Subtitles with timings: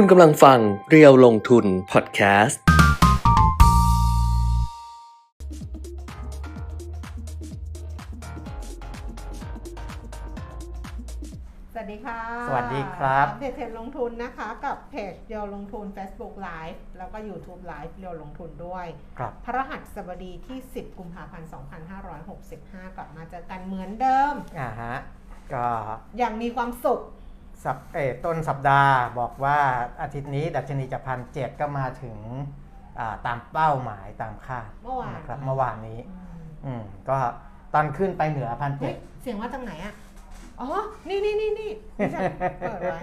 [0.00, 0.58] คุณกำลังฟัง
[0.90, 2.60] เรียวลงทุนพอดแคสต์
[11.72, 18.86] สวัสดีค่ะสวัสดีครับ อัปเดตเทรนด์ลงทุนนะคะกับเพจเรียวลงทุน Facebook Live แล้วก็ YouTube Live เรียวลงทุนด้วย
[19.18, 21.48] ครับ พระรหัสบดีที่ 10 กุมภาพันธ์
[22.02, 24.94] 2565 กลับมาเจอกันเหมือนเดิม อ่าฮะ
[25.54, 25.68] ก็
[26.18, 27.02] อย่างมีความสุข
[27.66, 29.58] สัปเออต้นสัปดาห์บอกว่า
[30.02, 32.18] อาทิตย์นี้ดัชนีจะพันเจ็ดก็มาถึง
[32.98, 37.18] อ่าตามเป้าหมายตามคาดเมื่อวานนะครับเมื่อวานนี้อืมอืมก็
[37.74, 39.94] ตอนขึ้นไปเหนือพันเฮ้เจ็ยดเสียงว่าจากไหนอะ
[40.60, 40.68] อ๋อ
[41.08, 42.22] นี่นี่นี่นี่ดิฉัน
[42.60, 42.98] เปิดไว้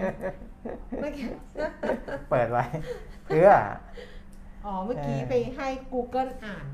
[1.00, 1.26] เมื่อกี้
[2.30, 2.64] เปิดไว้
[3.26, 3.50] เพื่อ
[4.64, 6.66] อ๋อ เมื่อกี้เออไปให้ Google อ่าน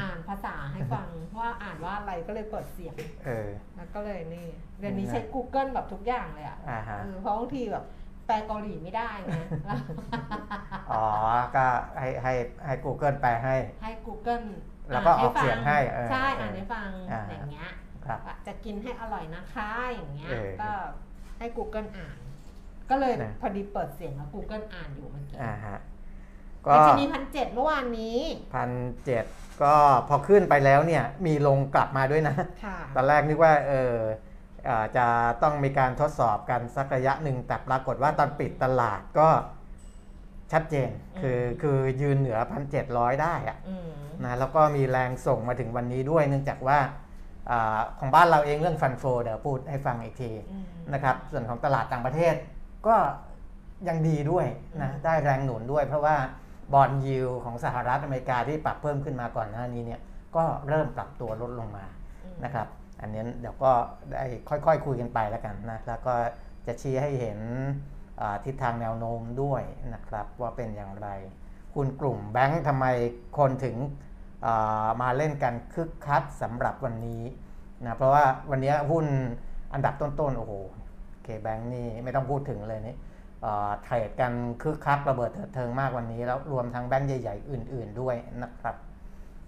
[0.00, 1.06] อ่านภาษาให้ฟัง
[1.38, 2.94] ว่าอ่านว่าอะไรก็เลยเปิดเสียง
[3.26, 4.46] เออแล้วก็เลยนี่
[4.78, 7.84] เดี๋ยวนี้นะใช้ Google แบบทุกอย่างเลยอะอ่าฮะเออเพราะบางทีแบบ
[8.26, 9.78] แปลเกาหลีไม่ได้ไงแล้ว
[10.90, 11.04] อ๋อ
[11.56, 11.66] ก็
[11.98, 12.32] ให้ให้
[12.66, 14.46] ให้ Google แปลให้ ให้ Google
[14.92, 17.68] แล้วก็านออกเสียงให้เออใช่เอออ่อ่านให้ฟังอ่าอย่างเงี้ย
[18.06, 20.70] ครับว่าจะกินให้อร่อยนะคะอย่างเงี้ยเออก็
[21.38, 22.18] ให้ Google อ่าน
[22.90, 25.78] ก็เลยนะพอดีเปิดเสียงแล้ว Google อ่านอยู่เมื่อกี้อ่าฮะ
[26.66, 28.18] ก็ดัชนีพันเจ็ดเมื่อวานนี้
[28.54, 28.70] พัน
[29.04, 29.24] เจ็ด
[29.62, 29.74] ก็
[30.08, 33.94] พอขึ้นไปแล้วเนี่ยมีลงกลับมาด้วยนะค่ะตอนแรกนึกว่าเออ
[34.64, 35.06] เอ่อจะ
[35.42, 39.28] ต้องมีการทดสอบกันสักระยะหนึ่งแต่ปรากฏว่าตอนปิดตลาดก็
[40.52, 43.90] ชัดเจนคือคือยืนเหนือพันเจ็ดร้อยได้อะอืม
[44.24, 46.78] นะแล้วก็มีแรงส่งมาถึงวันนี้ด้วยเนื่องจากว่า
[47.50, 52.34] อาของบ้านเราเองเรื่องฟันโฟเดี๋ยวพูดให้ฟังอีกทีอืมนะครับส่วนของตลาดต่างประเทศ
[52.86, 52.96] ก็
[53.88, 54.46] ยังดีด้วย
[54.82, 56.16] นะอืมได้แรงหนุนด้วยเพราะว่า
[56.72, 60.00] บอลยิวของสหรัฐอเมริกาที่ปรับเพิ่มขึ้นมาก่อนหน้านี้เนี่ย
[60.36, 61.84] ก็เริ่มปรับตัวลดลงมา
[62.24, 62.66] อืมนะครับ
[63.00, 63.72] อันนี้เดี๋ยวก็
[64.10, 66.14] ได้ค่อยๆคุยกันไปแล้วกันนะแล้วก็
[66.66, 67.38] จะชี้ให้เห็น
[68.20, 69.62] อ่าทิศทางแนวโน้มด้วย
[69.94, 71.08] นะครับว่าเป็นอย่างไร
[71.74, 72.86] คุณกลุ่มแบงค์ทำไม
[73.38, 73.76] คนถึง
[74.46, 77.22] อ่ามาเล่นกันคึกคักสำหรับวันนี้
[77.86, 79.06] นะเพราะว่าวันนี้หุ้น
[79.72, 80.52] อันดับต้นๆโอ้โห
[81.24, 82.98] KBANK นี่ไม่ต้องพูดถึงเลยนี่อ่า
[83.82, 84.32] trade กัน
[84.62, 88.76] คึกคักระเบิดเถิดเทิงมากวันนี้ แล้วรวมทั้งแบงค์ใหญ่ๆ อื่น ๆด้วยนะครับ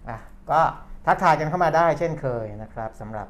[0.09, 0.19] อะ
[0.51, 0.61] ก็
[1.07, 3.29] ทักทายกันเข้ามาได้เช่นเคยนะครับสำหรับ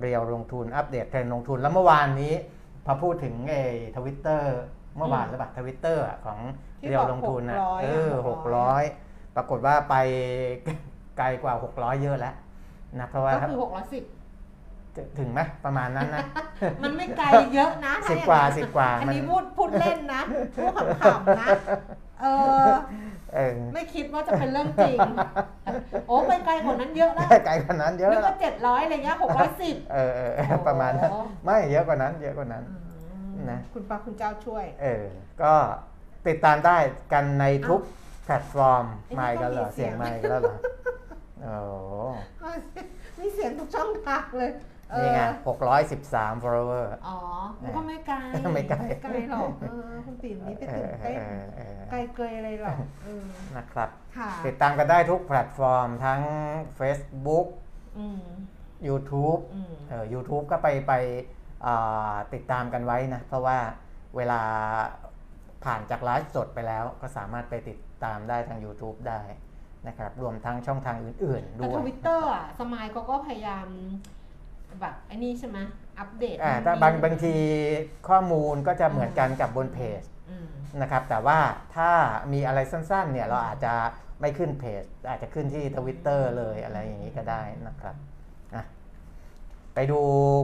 [0.00, 2.32] เรียวลงทุนอัปเดตเทรนด์ลงทุนแล้วเมื่อวานนี้
[2.86, 3.64] พอพูดถึงไอ้
[3.96, 4.56] ทวิตเตอร์
[4.96, 6.38] เมื่อวานหรือเปล่าทวิตเตอร์ของ
[6.80, 8.82] ที่เรียวบอกลงทุนนะ600เอออะหกร้อย
[9.36, 9.94] ปรากฏว่าไป
[11.18, 12.34] ไกลกว่า 600 เยอะแล้ว
[13.00, 14.19] นะเพราะว่าก็คือหกร้อยสิบจะ
[15.18, 16.24] ถึงไหมประมาณนั้นนะ
[16.82, 20.22] มันไม่ไกลเยอะนะถ้สิบอย่งกว่านั้นสิบกว่าอันมันนี้พูดพูดเล่นนะ
[20.56, 21.48] พูดขำๆนะ
[22.22, 22.26] เอ
[22.66, 22.70] อ
[23.34, 24.98] เออไม่คิดว่าจะเป็นเรื่องจริง
[26.08, 31.10] โอ้ไปไกลกว่านั้นเยอะแล้วไกลกว่านั้นเยอะนึกแล้วว่าเจ็ดร้อยอะไรเงี้ยหกร้อยสิบเออเออเออประมาณนั้น
[31.44, 32.64] ไม่เยอะกว่านั้น เยอะกว่านั้น
[33.50, 35.04] นะคุณป้าคุณเจ้าช่วย เออ
[35.42, 35.52] ก็
[36.26, 36.76] ติดตามได้
[37.12, 37.80] กันในทุก
[38.24, 40.56] แพลตฟอร์มไอ้นี่ไม่กันเหรอก็มีเสีเสียยงงไม่กันแล้วเหรอ
[41.42, 41.54] โอ้
[43.18, 45.20] มีเสียงทุกช่องทางเลยเออ นี่ไง
[45.84, 47.16] 613 follower อ๋อ
[47.62, 48.16] มันก็ไม่ไกล
[48.54, 51.22] ไม่ไกลไกลหรอกเออคุณติ๋มนี่ไปเอตื่อนเอเต้นอ
[51.56, 53.24] เออไกลเกยอะไรหรอกเออ
[53.56, 56.20] นะครับค่ะติดตามกันได้ทุกแพลตฟอร์มทั้ง
[56.78, 57.46] Facebook
[57.98, 58.22] อืม
[58.88, 60.92] YouTube อืมเออ YouTube ก็ไปไป
[61.66, 63.58] อ่าติดตามกันไว้นะ เพราะว่า
[64.16, 64.40] เวลา
[65.64, 69.22] ผ่านจากไลฟ์สดไปแล้วก็สามารถไปติดตามได้ทาง YouTube ได้
[69.88, 73.68] นะครับ รวมทั้งช่องทางอื่นๆแต่ด้วยทวิตเตอร์อะ สมายเขาก็พยายาม
[74.80, 75.58] แบบไอ้นี่ใช่ไหม
[75.98, 77.34] อัปเดตอ่าแต่บางบางที
[78.08, 80.48] ข้อมูลก็จะเหมือนกันกับบนเพจอืม
[80.80, 81.38] นะครับแต่ว่า
[81.76, 81.90] ถ้า
[82.32, 83.74] มีอะไรสั้นๆเนี่ยเราอาจจะ
[84.20, 87.96] ไม่ขึ้นเพจ อาจจะขึ้นที่ทวิตเตอร์เลยอะไรอย่างนี้ก็ได้นะครับ
[88.54, 88.64] อะ
[89.74, 90.00] ไปดู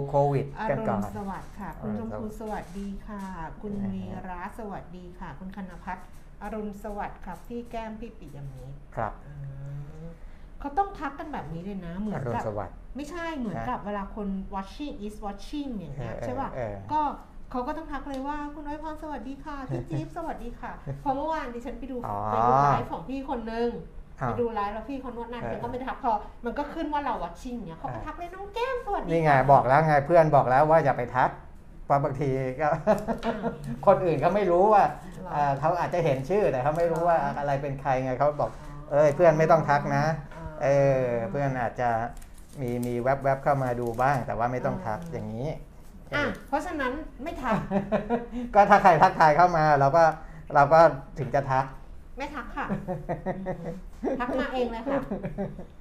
[0.08, 3.22] โควิดอากันรุก่อณนสวัสดิ์ค่ะ คุณชมพูสวัสดีค่ะ
[3.62, 6.06] คุณวีระสวัสดีค่ะ คุณคณพัฒน์
[6.42, 9.32] อรุณสวัสดิ์ครับ พี่แก้มพี่ปิยมิตรครับอื
[10.04, 10.06] ม
[10.66, 17.00] เขาต้องทักกันแบบนี้เลยนะ เหมืออนรุณกับสวัสดิ์ไม่ใช่เหมือนกับเวลาคน watching is watching อย่างเงี้ยเออใช่ป่ะเออก็
[17.50, 20.72] เขาก็ต้องทักเลยว่าคุณน้อยพรสวัสดีค่ะพี่จิ๊บสวัสดีค่ะ
[21.02, 23.68] เพราะเมื่อวานดิฉันไปดูอ๋อไปดูไลฟ์ของพี่คนนึง
[24.20, 26.12] อ้าวไปดูไลฟ์แล้วพี่เขานวดหนั่นเออฉันก็ไม่ได้ทักพอ
[26.44, 31.30] มันก็ขึ้นว่าเรา watching เนี่ยเขาก็เออทักเลยน้องแก้มสวัสดีนี่ไงค่ะบอกแล้วไงเพื่อนบอกแล้วว่าอย่าไปทัก
[31.84, 32.30] เพราะบางที
[32.60, 32.68] ก็
[33.26, 33.42] อ้าว
[33.86, 34.84] คนอื่นเขาไม่รู้ว่า
[35.24, 38.50] หรอเอ่อเขาอาจจะเห็นชื่อแต่เขาไม่รู้ว่าอะไรเป็นใครไงเขาบอก
[38.92, 40.04] เอ้ยเพื่อนไม่ต้องทักนะ
[40.62, 40.68] เอ
[41.02, 41.90] อเพื่อนอาจจะ
[42.60, 45.48] มีมีแวบๆเข้ามาดูบ้าง แต่ว่าไม่ต้องทักอย่างนี้
[46.14, 46.92] อะเพราะฉะนั้น
[47.22, 47.58] ไม่ทัก
[48.54, 50.04] ก็ถ้าใครทักทายเข้ามาเราก็
[50.54, 50.80] เราก็
[51.18, 51.64] ถึงจะทัก
[52.18, 52.66] ไม่ทักค่ะ
[54.04, 55.00] อืมทักมาเองเลยค่ะ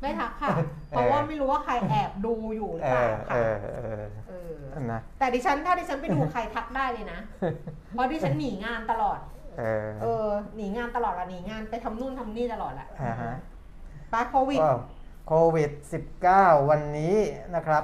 [0.01, 0.55] ไม่ทักค่ะ
[0.89, 4.31] เพราะว่าไม่รู้ว่าใครแอบดูอยู่หรือเอเปล่าอเอค่ะอเออเอ
[4.79, 7.19] อนะแต่ดิฉันถ้าดิฉันไปดูใครทักได้เลยนะ
[7.91, 9.19] เพราะดิฉันหนีงานตลอด
[9.59, 13.33] เออเออหนีงานตลอดละหนีงานไปทำนู่นทำนี่ตลอดแหละอ่าฮะ
[14.13, 14.71] ปาโควิด ก็
[15.27, 15.71] โควิด
[16.19, 17.15] -19 วันนี้
[17.55, 17.83] นะครับ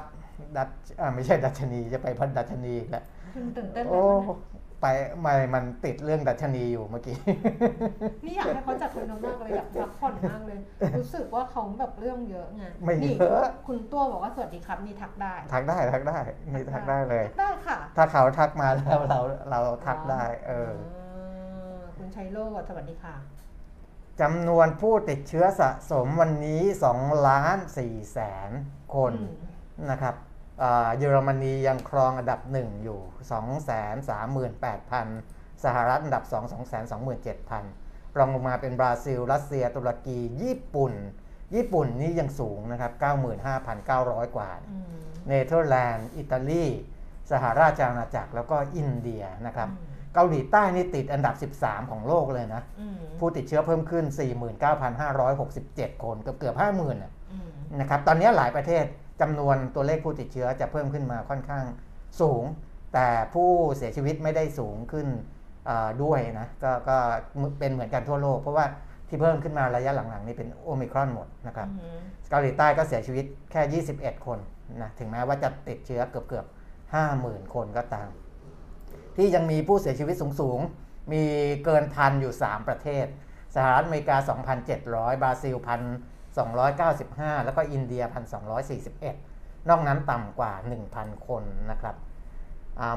[0.58, 0.70] ดัช
[1.00, 3.04] อ่าไม่ใช่ดัชนีจะไปพันดัชนีอีกแล้ว
[3.34, 4.86] คุณตื่นเต้นไหมโอ้คะเนี่ยไป
[5.22, 7.18] ไม่มันติดเรื่องดัชนีอยู่เมื่อกี้
[8.26, 10.60] นี่อยากให้เขาจัดทัวร์นามากเลยอยากพักผ่อนมากเลย
[10.98, 16.18] รู้สึกว่าเขาแบบเรื่องเยอะไงไม่นี่เยอะ คุณตัวบอกว่าสวัสดีครับนี่ทักได้ทักได้ทักได้
[16.54, 19.20] นี่ทักได้เลย ทักได้ค่ะถ้าเขาทักมาแล้วเรา
[19.52, 23.16] เราทักได้ เออาคุณชัยโลกสวัสดีค่ะ
[24.22, 26.62] จำนวนผู้ติดเชื้อสะสมวันนี้
[26.96, 28.20] 2ล้าน4แส
[28.50, 28.52] น
[28.96, 29.24] คนอื
[29.86, 30.16] มนะครับ
[30.64, 33.00] อ่าเยอรมนียังครองอันดับ 1 อยู่
[34.12, 36.34] 238,000 สหรัฐอันดับ 2
[37.02, 40.94] 227,000 รองลงมาเป็นบราซิล รัสเซีย ตุรกี ญี่ปุ่น
[41.56, 42.92] ญี่ปุ่นนี่ยังสูงนะครับ
[43.64, 44.86] 95,900 กว่าอืม
[45.28, 46.66] เนเธอร์แลนด์ อิตาลี
[47.32, 54.06] สหราชอาณาจักร แล้วก็อินเดียนะครับอืม เกาหลีใต้นี่ติดอันดับ 13 ของโลกเลยนะอืมผู้ติดเชื้อเพิ่มขึ้น
[54.84, 57.50] 49,567 คนเกือบเกือบ50,000น่ะอืม
[57.80, 58.84] นะครับตอนนี้หลายประเทศ
[59.22, 61.66] จำนวนตัวเลขผู้ติดเชื้อจะเพิ่มขึ้นมาค่อนข้าง
[62.22, 62.44] สูง
[62.94, 65.08] แต่ผู้เสียชีวิตไม่ได้สูงขึ้น
[65.70, 66.98] อ่าด้วยนะกก็
[67.60, 68.66] เป็นเหมือนกันทั่วโลก เพราะว่า
[69.08, 72.00] ที่เพิ่มขึ้นมาระยะหลังๆ นี่เป็นโอมิครอนหมดนะครับอืม
[72.30, 74.40] เกาหลีใต้ก็เสียชีวิตแค่ 21 คน
[74.82, 76.46] นะถึงแม้ว่าจะติดเชื้อเกือบเกือบ
[77.00, 78.10] 50,000 คนก็ตาม
[79.18, 81.24] ที่ยังมีผู้เสียชีวิตสูงๆ มี
[81.66, 83.06] เกินพันอยู่ 3 ประเทศ
[83.56, 84.18] สหรัฐอเมริกา
[84.70, 85.56] 2,700 บราซิล
[86.52, 88.04] 1,295 แล้วก็อินเดีย
[88.86, 90.54] 1,241 นอกนั้นต่ำกว่า
[90.90, 91.96] 1,000 คนนะครับ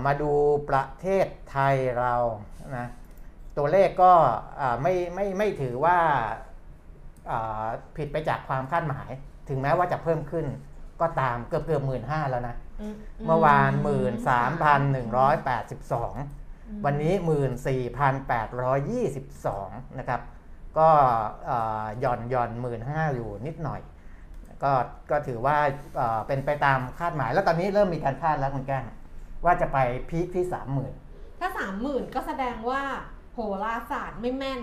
[0.07, 0.33] มาดู
[0.71, 2.15] ประเทศไทยเรา
[2.77, 2.87] นะ
[3.57, 4.13] ตัวเลขก็
[4.61, 5.99] อ่ไม่ไม่ไม่ถือว่า
[7.97, 9.11] ผิดไปจากความคาดหมาย
[9.49, 10.47] ถึงแม้ว่าจะเพิ่มขึ้น
[11.01, 12.55] ก็ตามเกือบเกือบหมื่นห้าแล้วนะ
[13.27, 16.15] เมื่อวานหมื่นสามพันหนึ่งร้อยแปดสิบสอง
[16.69, 19.69] อืมวันนี้หมื่นสี่พันแปดร้อยยี่สิบสอง
[19.99, 20.21] นะครับ
[20.79, 20.91] ก็
[21.47, 23.81] เอ่อหย่อนหย่อนหมื่นห้าอยู่นิดหน่อย
[24.63, 24.73] ก็
[25.11, 25.57] ก็ถือว่า
[25.97, 28.85] เอ่อเป็นไปตามคาดหมาย แล้วตอนนี้เริ่มมีการคาดแล้วคุณแก้ง
[29.45, 29.79] ว่าจะไป
[30.09, 30.93] พีคที่สามหมื่น
[31.41, 32.83] ถ้าสามหมื่นก็แสดงว่า
[33.35, 34.63] โหราศาสตร์ไม่แม่น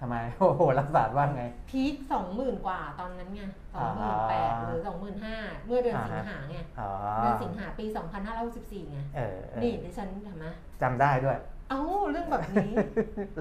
[0.00, 3.42] ทำไมโอ้โหรักษาว่าไง พีคสองหมื่นกว่าตอนนั้นไง
[3.74, 10.46] สองหมื่นแปดหรือสองหมื่นห้าเมื่อเดือนอ่าสิฮะงหาไงอ๋อเดือนสิงหาปีสองพันห้าร้อยสิบสี่ไงเออเออนี่ดิฉันทำไหม
[10.82, 11.38] จำได้ด้วย
[11.70, 12.72] เอ้าเรื่องแบบนี้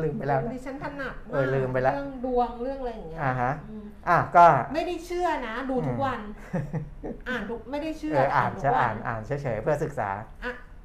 [0.03, 6.21] ลืมไปแล้วนะดิฉันถนัดเออลืมไปแล้วเรื่องดวงเรื่องอะไรอย่างเงี้ยอ่าฮะอืมอะก็ไม่ได้เชื่อนะ ดูทุกอืมวัน
[7.29, 10.09] อ่านทุกไม่ได้เชื่อเอออ่านทุกจะวัอ่านอ่านเฉยๆเพื่อศึกษา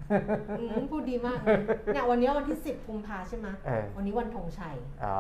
[0.08, 0.20] อะ
[0.58, 1.62] อืมพูดดีมากเลย
[1.92, 5.16] เนี่ยวันนี้วันที่สิบกุมภาใช่ไหมเออ วันนี้วันธงชัยอ๋อ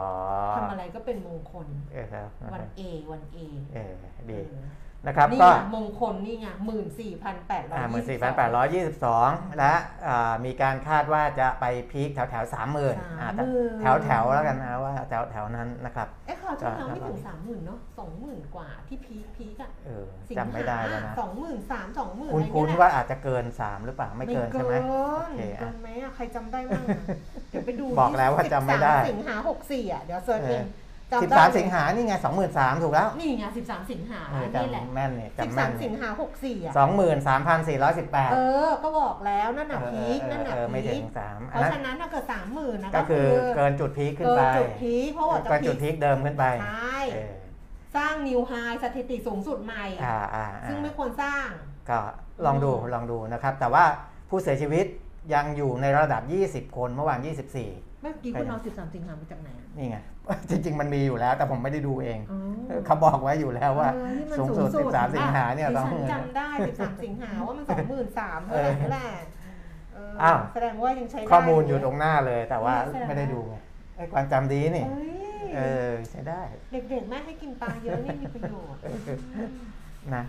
[0.56, 2.82] ทำอะไรก็เป็นมงคล เออครับวันเอ
[3.12, 3.38] วันเอ
[3.74, 3.94] เออ
[4.30, 4.66] ดี เออ
[5.06, 9.72] นะครับนี่ก็ไงมงคลนี่ไงหมื่นสี่พันแปดร้อยอ่าหมื่นยี่สิสี่บพันแปดร้อยยี่สิบสองและ
[10.06, 12.96] อ่ามีการคาดว่าจะไปพีคแถวแถวสามหมื่น
[13.80, 24.94] แถวแถวๆแล้วกันนะว่าแถวแถวๆนั้นนะครับเอ๊ะข่าวที่แล้วไม่ถึงอ่าสามหมื่นเนาะสองหมื่นกว่าที่พีคพีคอะเออสิงจำไม่ได้แล้วนะสองหมื่นสามสองหมื่นคุณอะไรคุณเงี้ยว่าอาจจะเกินสามหรือเปล่าไม่เกินใช่ไหมเกิโอ
[25.28, 26.98] นเคเกิอะนไหมอะใครจำได้บ้างอะ
[27.50, 30.89] เดี๋ยวไปดูบอกแล้วว่าจำไม่ได้13สิงหาหกสี่อะเดี๋ยวเซิร์ชเองจำ
[31.22, 43.26] สิบได้สามสิงหานี่ไงสองหมื่นสามถูกแล้ว นี่ไงสิบสามสิงหาเออนี่แหละจำแม่นเนี่ยสิบจำสาแม่นมสิงหาหกสี่อะสองหมื่นสามพันสี่ร้อยสิบแปดเออ ก็บอกแล้วนั่นน่ะพีคนั่นน่ะไม่ถึพีงคสามเพอันราะนั้นฉะนั้นถ้าเกิดสามหมื่นนะก็คือ
[43.56, 47.32] เกินจุดพีคขึ้นเกิไปนจุดพีคเพราะว่าจะเกินพีจุดคพีคเดิมขึ้นไปใช่เออ
[47.96, 51.46] สร้างนิวไฮสถิติสูงสุดใหม่อ่าอ่าอ่าซึ่งไม่ควรสร้าง
[51.90, 52.00] ก็
[52.46, 53.84] ลองดูอืมลองดูนะครับ แต่ว่า
[54.28, 54.86] ผู้เสียชีวิต
[55.34, 56.22] ยังอยู่ในระดับ
[56.68, 59.96] 20 คนเมื่อวาน 24 เมื่อกี้คุณเอาสิบสามสิงหามาจากไหนอะนี่ไง
[60.50, 69.10] จริง ๆ มันมีอยู่แล้ว แต่ผมไม่ได้ดูเองอ๋อเขาบอกไว้อยู่แล้วว่าเออที่มันสูงสุด 13 สิงหาเนี่ยดิต้องฉันจำได้สิบสามสิงหาว่ามันสองหมื่นสามเท่าไหร่นั่นแหละ
[69.94, 73.54] เอออ้าวแสดงว่ายังใช้ได้ข้อมูลอยู่ตรงหน้าเลย แต่ว่าแสดงว่าไม่ได้ดูไง
[73.96, 75.12] ไอ้ความจำดีนี่เอ้ย
[75.54, 78.80] เออใช้ได้ เด็กๆแม่ให้กินปลาเยอะนี่มีประโยชน์
[80.14, 80.24] นะ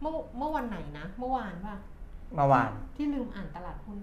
[0.00, 1.76] เมื่อเมื่อวันไหนนะ เมื่อวานป่ะ
[2.34, 3.96] เมื่อวาน ที่ลืมอ่านตลาดหุ้น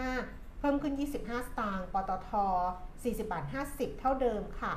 [0.00, 2.30] 75 เพิ่มขึ้น 25 สตางค์ ปตท
[2.82, 4.74] 40 บาท 50 เท่าเดิมค่ะ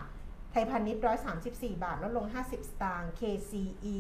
[0.51, 1.01] ไทยพาณิชย์
[1.43, 3.97] 134 บาท ลดลง 50 สตางค์ KCE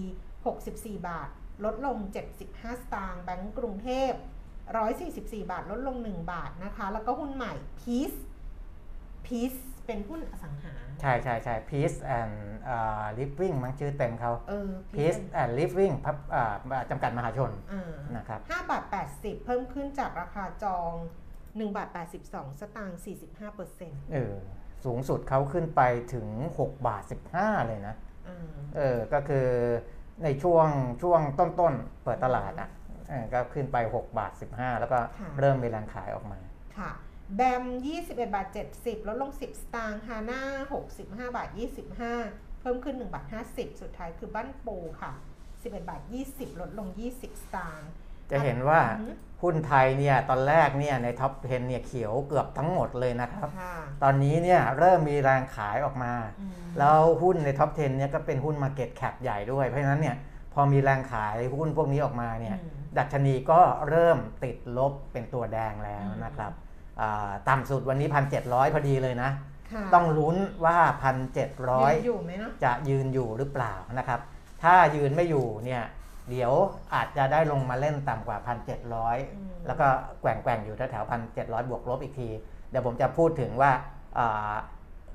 [0.51, 1.29] 64 บาท
[1.65, 1.97] ลดลง
[2.37, 4.11] 75 สตางค์ แบงก์กรุงเทพ
[5.01, 8.17] 144 บาท ลดลง 1 บาทนะคะ แล้วก็หุ้นใหม่ Peace
[9.25, 12.33] Peace เป็นหุ้นอสังหา ใช่ใช่ใช่ Peace and
[12.69, 18.83] อ่า Living มั้งชื่อเต็มเขา เออ Peace and Living พับอ่าจำกัดมหาชนอ่านะครับ5บาท
[19.15, 20.93] 80 เพิ่มขึ้นจากราคาจอง
[21.57, 21.89] 1บาท
[22.25, 24.35] 82 สตางค์45เปอร์เซ็นต์เออ
[24.85, 25.81] สูงสุดเขาขึ้นไป
[26.13, 26.27] ถึง
[26.59, 27.03] 6 บาท
[27.35, 27.95] 15 เลยนะ
[28.75, 29.47] เออก็คือ
[30.23, 30.67] ในช่วง
[31.01, 32.69] ช่วงต้นๆ เปิดตลาดอะ
[33.09, 36.39] เออก็ขึ้นไป 6 บาท 15 แล้วก็ค่ะเริ่มมีแรงขายออกมา
[36.77, 36.91] ค่ะ
[37.35, 37.63] BAM
[37.97, 38.47] 21 บาท
[38.77, 40.41] 70 ลดลง 10 สตางค์ HANA
[40.85, 41.49] 65 บาท
[42.05, 45.11] 25 เพิ่มขึ้น 1 บาท 50 สุดท้ายคือบ้านปูค่ะ
[45.49, 47.89] 11 บาท 20 ลดลง 20 สตางค์
[48.31, 60.15] จะเห็นว่าอือหือหุ้นไทยเนี่ยตอนแรกเนี่ยใน top 10เนี่ยเขียวเกือบทั้งหมดเลยนะครับค่ะตอนนี้เนี่ยเริ่มมีแรงขายออกมาอืมแล้วหุ้นใน top 10เนี่ยก็เป็นหุ้น Market Cap ใหญ่ด้วย เพราะฉะนั้นเนี่ย
[60.53, 66.51] พอมีแรงขายหุ้นพวกนี้ออกมาเนี่ยอืมดัชนีก็เริ่มติดลบเป็นตัวแดงแล้วอืมนะครับ
[67.01, 68.07] อ่าต่ำสุดวันนี้
[68.41, 69.29] 1,700 พอดีเลยนะ
[69.71, 74.19] ค่ะต้องลุ้นว่ายัง1,700อยู่ไหมเนาะจะยืนอยู่หรือเปล่านะครับ
[74.63, 75.83] ถ้ายืนไม่อยู่เนี่ย
[76.29, 76.53] เดี๋ยว
[76.93, 78.59] อาจจะได้ลงมาเล่นต่ำกว่าอืม
[79.07, 79.87] 1,700 แล้วก็
[80.21, 82.29] แกว่งๆอยู่แถวๆ1,700 บวกลบอีกที
[82.69, 83.71] เดี๋ยวผมจะพูดถึงว่า
[84.17, 84.53] อ่า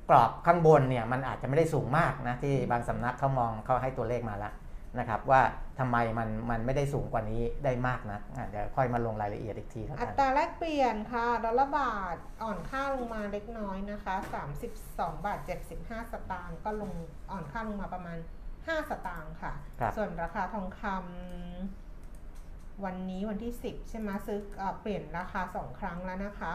[0.09, 4.53] กรอบข้างบนเนี่ยมันอาจจะไม่ได้สูงมากนะที่บางสำนักเขามองเขาให้ตัวเลขมาแล้ว
[4.99, 5.41] นะครับว่า
[5.79, 14.15] ทำไมมันมันไม่ได้สูงกว่านี้ได้มากนะอะเดี๋ยวค่อยมาลงรายละเอียดอีกทีแล้วอักันตราแลกเปลี่ยนค่ะดอลลาร์บาทอ่อนค่าลงมาเล็กน้อยนะคะ
[14.71, 15.39] 32 บาท
[15.77, 16.91] 75 สตางค์ก็ลง
[17.31, 18.17] อ่อนค่าลงมาประมาณ
[18.67, 26.53] 5 สตางค์ค่ะ ครับส่วนราคาทองคำวันนี้วันที่ 10 ใช่ไหมซื้อเออเปลี่ยนราคา 2 ครั้งแล้วนะคะ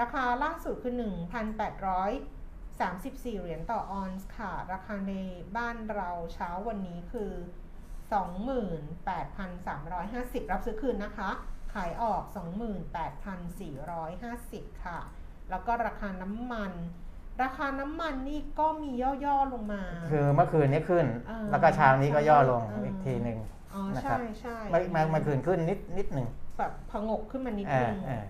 [0.00, 5.14] ราคาล่าสุดคือ 1,834 เหรียญต่อออนซ์ค่ะ ราคาใน
[5.56, 7.32] บ้านเราเช้าวันนี้คือ
[8.92, 11.30] 28,350 รับซื้อคืนนะคะ
[11.74, 12.22] ขายออก
[13.78, 14.98] 28,450 ค่ะ
[15.50, 16.72] แล้วก็ราคาน้ำมัน
[17.42, 18.90] ราคาน้ำมันนี่ก็มี
[19.24, 23.38] ย่อๆลงมา คือเมื่อคืนนี้ขึ้น อ่าแล้วก็เช้านี้ก็ย่อลงอ่า อีกทีหนึ่ง
[23.74, 26.28] อ๋อนะคใช่รับใช่ไม่ไม่ไม่คืนขึ้นนิดนิดหนึ่ง
[26.58, 28.24] แบบผงกขึ้นมานิดอ่านึง อ่า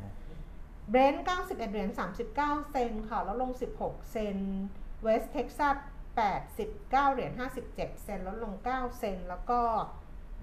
[0.90, 1.90] เบรนท์91 เหรียญ
[2.30, 3.50] 39 เซนต์ค่ะ แล้วลง
[3.80, 4.36] 16 เซน
[5.02, 5.76] เวสเท็กซัส
[6.44, 7.32] 89 เหรียญ
[7.70, 9.60] 57 เซนต์ลดลง 9 เซนต์แล้วก็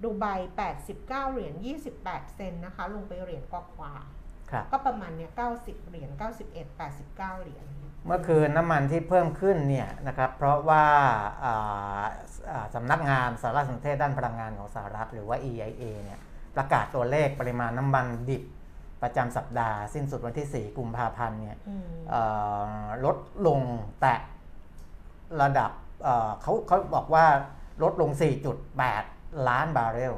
[0.02, 0.26] ดูไบ
[0.66, 1.54] 89 เหรียญ
[1.94, 3.94] 28 เซนต์นะคะ ลงไปเหรียญกว่า
[4.50, 6.10] ครับๆก็ประมาณเนี้ย90 เหรียญ
[6.60, 7.66] 91 89 เหรียญ
[8.06, 10.84] เมื่อคืนน้ำมันที่เพิ่มขึ้นเนี่ยนะครับเพราะว่า
[11.44, 12.04] อ่า
[12.50, 16.20] อ่าสำนักงานสารสนเทศด้านพลังงานของสหรัฐหรือว่า EIA เนี่ย
[16.56, 18.42] ประกาศตัวเลขปริมาณน้ำมันดิบ
[19.02, 22.22] ประจำสัปดาห์สิ้นสุดวันที่ 4 กุมภาพันธ์เนี่ยอืมเอ่
[22.84, 23.60] อลดลง
[24.00, 24.14] แต่
[25.42, 25.70] ระดับ
[26.02, 27.26] เอ่อเขาเขาบอกว่า
[27.82, 28.10] ลดลง
[28.80, 30.14] 4.8 ล้านบาร์เรล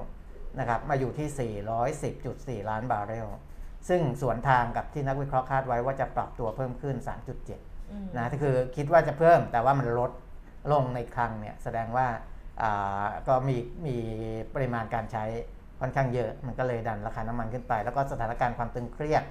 [0.59, 3.29] นะครับมาอยู่ที่ 410.4 ล้านบาร์เรล
[3.89, 7.68] ซึ่งสวนทางกับที่นักวิเคราะห์คาดไว้ว่าจะปรับตัวเพิ่มขึ้น 3.7อืม
[8.17, 10.11] นะคือคิดว่าจะเพิ่มแต่ว่ามันลด
[10.73, 12.07] ลงในครั้งเนี่ยแสดงว่า
[13.29, 13.97] ก็มีมี
[14.55, 15.25] ปริมาณการใช้
[15.81, 19.23] ค่อนข้างเยอะมันก็เลยดันราคาน้ำมันขึ้นไป แล้วก็สถานการณ์ความตึงเครียด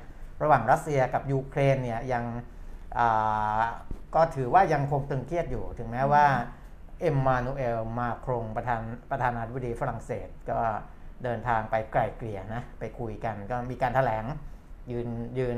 [0.44, 2.24] ระหว่างรัสเซียกับยูเครนเนี่ยยัง
[4.16, 6.26] ก็ถือว่ายังคงตึงเครียดอยู่ ถึงแม้ว่า
[7.02, 10.60] เอ็มมานูเอลมาครงประธานประธานาธิบดีฝรั่งเศส ก็
[11.24, 14.26] เดินทางไปไกล่เกลี่ยนะไปคุยกันก็มีการแถลง
[14.92, 15.10] ยืน
[15.40, 15.58] ยืน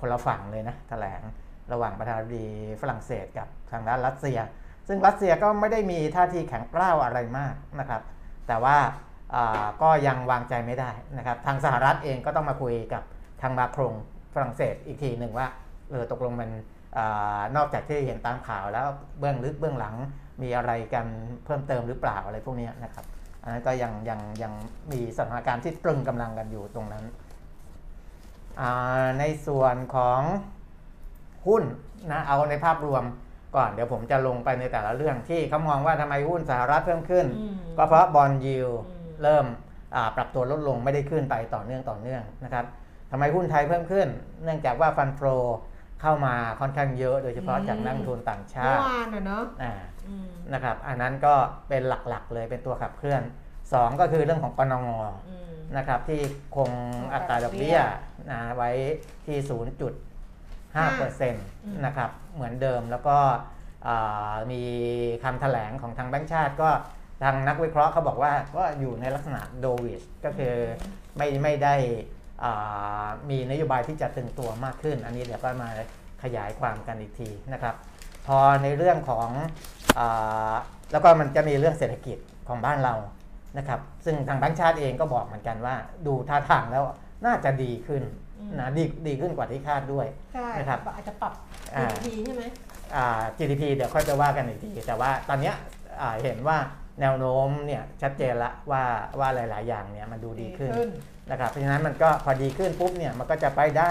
[0.00, 1.20] คนละฝั่งเลยนะแถลง
[1.72, 2.48] ระหว่างประธานาธิบดี
[2.80, 4.38] ฝรั่งเศสกับทางด้านรัสเซีย
[4.88, 8.02] ซึ่งรัสเซียก็ไม่ได้มีท่าทีแข็งกร้าวอะไรมากนะครับ
[8.48, 8.76] แต่ว่า
[9.82, 13.02] ก็ยังวางใจไม่ได้นะครับ ทางสหรัฐเองก็ต้องมาคุยกับ
[13.42, 13.94] ทางมาครง
[14.34, 15.46] ฝรั่งเศสอีกทีหนึ่งว่า
[15.90, 16.50] เออตกลงมัน
[16.96, 16.98] อ
[17.56, 18.86] นอกจากที่เห็นตามข่าวแล้ว
[19.18, 19.96] เบื้องลึกเบื้องหลัง
[20.42, 21.06] มีอะไรกัน
[21.44, 23.04] เพิ่มเติมหรือเปล่าอะไรพวกนี้นะครับ
[23.42, 24.52] อันนั้นก็ยังยังยัง
[24.92, 27.04] มีสถานการณ์ที่ตรึงกำลังกันอยู่ตรงนั้น
[29.18, 30.20] ในส่วนของ
[31.46, 31.62] หุ้น
[32.12, 33.04] นะเอาในภาพรวม
[33.56, 39.46] ก่อนเดี๋ยวผมจะลงไปในแต่ละเรื่องที่เขามองว่าทำไมหุ้นสหรัฐเพิ่มขึ้นอืมก็เพราะบอลยิวอืมเริ่ม
[39.94, 42.64] อ่าปรับตัวลดลงไม่ได้ขึ้นไปต่อเนื่องต่อเนื่องนะครับ
[43.10, 44.08] ทำไมหุ้นไทยเพิ่มขึ้น
[44.44, 45.20] เนื่องจากว่าฟันโฟ
[46.00, 49.72] เข้ามาค่อนข้างเยอะ โดยเฉพาะจากนักลงทุนต่างชาเมื่อติวานอะเนาะอ่า
[50.08, 51.34] อืมนะครับ อันนั้นก็
[51.68, 53.22] เป็นหลักๆเลยเป็นตัวขับเคลื่อน
[53.60, 54.88] 2 ก็คือเรื่องของปนง
[55.28, 56.20] อืมนะครับที่
[56.56, 56.70] คง
[57.14, 57.78] อัตราดอกเบี้ย
[58.30, 58.70] นะไว้
[59.26, 59.36] ที่
[60.74, 61.32] 0.5%
[61.86, 63.18] นะครับเหมือนเดิมแล้วก็
[63.86, 64.62] อ่ามี
[65.24, 66.70] คำแถลงของทางแบงก์ชาติก็
[67.22, 70.54] ทางนักวิเคราะห์เขาบอกว่าก็อยู่ในลักษณะโดวิชก็คือ
[71.16, 71.74] ไม่ไม่ได้
[72.44, 75.70] อ่ามีนโยบายที่จะตึงตัวมากขึ้น อันนี้เดี๋ยวก็มา
[76.22, 77.74] ขยายความกันอีกทีนะครับ
[78.26, 79.28] พอในเรื่องของ
[79.98, 80.54] อา
[80.92, 82.94] แล้วก็มันจะมีเรื่องเศรษฐกิจของบ้านเรา
[83.58, 85.74] นะครับ ซึ่งทางแบงก์ชาติเองก็บอกเหมือนกันว่า
[86.06, 86.84] ดูท่าทางแล้ว
[87.26, 91.32] น่าจะดีขึ้นอืม นะดีดีขึ้นกว่าที่คาดด้วยใช่นะครับอาจจะปรับ
[91.76, 92.44] อ่า GDP ใช่ไหม
[92.96, 95.54] อ่า GDP เดี๋ยวค่อยจะว่ากันอีกที แต่ว่าตอนเนี้ย
[96.00, 96.56] อ่าเห็นว่า
[97.00, 98.82] แนวโน้มเนี่ยชัดเจนละว่า
[99.20, 100.72] ว่าหลาย ๆ อย่างเนี่ยมันดูดีขึ้น
[101.30, 103.90] นะครับ เพราะฉะนั้นมันก็พอดีขึ้นปุ๊บเนี่ยมันก็จะไปได้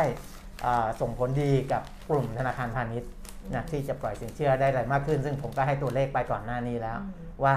[0.65, 3.11] อ่าส่งผลดีกับกลุ่มธนาคารพาณิชย์
[3.55, 7.55] นะที่จะปล่อยสินเชื่อได้อะไรมากขึ้น ซึ่งผมก็ให้ตัวเลขไปก่อนหน้านี้แล้วอืมว่า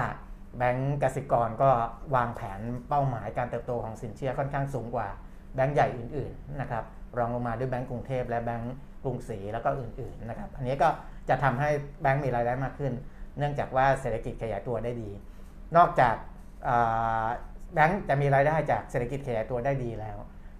[0.57, 1.69] แบงก์กสิกรก็
[2.15, 5.07] วางแผนเป้าหมายการเติบโตของสินเชื่อค่อนข้างสูงกว่า
[5.55, 6.83] แบงก์ใหญ่อื่นๆนะครับ
[7.17, 10.89] รองลงมาด้วยแบงก์กรุงเทพและแบงก์กรุงศรีแล้วก็อื่นๆนะครับอันนี้ก็
[11.29, 11.69] จะทำให้
[12.01, 12.93] แบงก์มีรายได้มากขึ้น
[13.37, 15.09] เนื่องจากว่าเศรษฐกิจขยายตัวได้ดี
[15.77, 16.15] นอกจาก
[17.73, 20.17] แบงก์จะมีรายได้จากเศรษฐกิจขยายตัวได้ดีแล้ว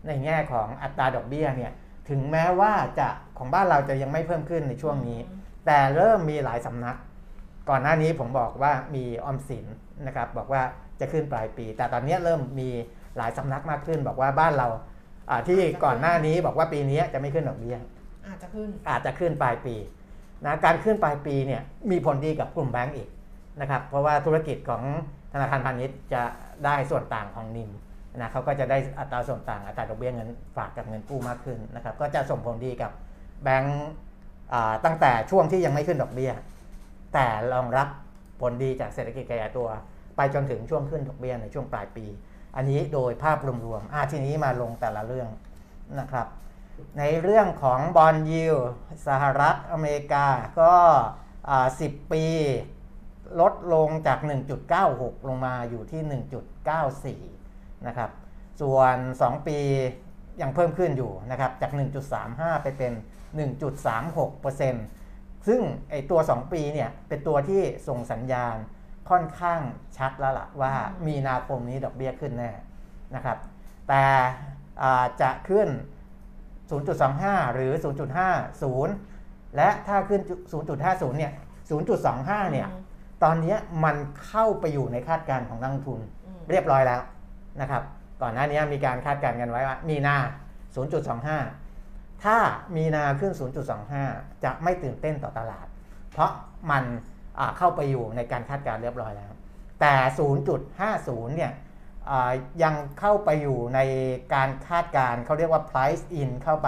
[0.07, 1.71] ในแง่ของอัตราดอกเบี้ยเนี่ย
[2.09, 5.19] ถึงแม้ว่าจะของบ้านเราจะยังไม่เพิ่มขึ้นในช่วงนี้
[5.65, 6.97] แต่เริ่มมีหลายสำนัก
[7.69, 9.65] ก่อนหน้านี้ผมบอกว่ามีออมสิน
[10.07, 10.61] นะครับบอกว่า
[10.99, 12.69] จะขึ้นปลายปี แต่ตอนนี้เริ่มมี
[13.17, 14.67] หลายสำนักมากขึ้น บอกว่าบ้านเรา
[15.29, 17.77] อ่าที่ก่อนหน้านี้บอกว่าปีนี้จะไม่ขึ้นดอกเบี้ย
[18.27, 19.75] อาจจะขึ้นอาจจะขึ้นปลายปี
[20.45, 23.09] นะการขึ้นปลายปีเนี่ยมีผลดีกับกลุ่มแบงก์อีก
[23.61, 24.83] นะครับเพราะว่าธุรกิจของ
[25.33, 26.23] ธนาคารพาณิชย์จะ
[26.65, 27.69] ได้ส่วนต่างของนิม
[28.15, 32.91] นะเขาก็จะได้อัตราส่วนต่างอัตราดอกเบี้ยเงินฝากกับเงินกู้มากขึ้นนะครับก็จะส่งผลดีกับ
[33.43, 33.87] แบงก์
[34.53, 36.31] อ่าตั้งแต่ช่วงที่ยังไม่ขึ้นดอกเบี้ย
[37.13, 37.87] แต่รองรับ
[38.41, 39.67] ผลดีจากเศรษฐกิจขยายตัว
[40.17, 42.05] ไปจนถึงช่วงขึ้นดอกเบี้ยในช่วงปลายปี
[42.55, 45.29] อันนี้โดยภาพรวมๆอะทีนี้มาลงแต่ละเรื่อง
[45.99, 46.27] นะครับ
[46.99, 48.55] ในเรื่องของบอลยิว
[49.07, 50.27] สหรัฐอเมริกา
[50.59, 50.73] ก็
[51.49, 52.25] อ่า10 ปี
[53.41, 54.19] ลดลงจาก
[54.73, 58.09] 1.96 ลงมาอยู่ที่ 1.94 นะครับ
[58.61, 59.57] ส่วน 2 ปี
[60.41, 61.71] ยังเพิ่มขึ้นอยู่นะครับ จาก
[62.17, 62.93] 1.35 ไปเป็น
[64.19, 65.61] 1.36%ซึ่ง
[65.91, 68.55] ไอตัว 2 ปีเนี่ยเป็นตัวที่ส่งสัญญาณ
[69.09, 69.59] ค่อนข้าง
[69.97, 70.73] ชัดแล้วล่ะว่า
[71.07, 72.51] มีนาคมนี้ดอกเบี้ยขึ้นแน่
[73.15, 73.37] นะครับ
[73.89, 74.03] แต่
[74.81, 75.67] อ่าจะขึ้น
[76.61, 77.71] 0.25 หรือ
[78.83, 80.21] 0.50 และถ้าขึ้น
[80.69, 81.31] 0.50 เนี่ย
[81.91, 82.67] 0.25 เนี่ย
[83.23, 87.01] ตอนเนี้ยมันเข้าไปอยู่ในคาดการณ์ของนักลงทุนอืมเรียบร้อยแล้ว
[87.61, 87.83] นะครับ
[88.21, 90.17] ก่อนหน้านี้มีการคาดการณ์กันไว้ว่า มีนา
[91.45, 92.37] 0.25 ถ้า
[92.75, 93.33] มีนาขึ้น
[93.87, 95.67] 0.25 จะไม่ตื่นเต้นต่อตลาด
[96.11, 96.31] เพราะ
[96.71, 97.12] มันอ่า
[97.57, 99.31] เข้าไปอยู่ในการคาดการณ์เรียบร้อยแล้ว
[99.81, 99.93] แต่
[100.65, 101.51] 0.50 เนี่ย
[102.63, 103.79] ยังเข้าไปอยู่ใน
[104.33, 106.67] การคาดการณ์เขาเรียกว่า price in เข้าไป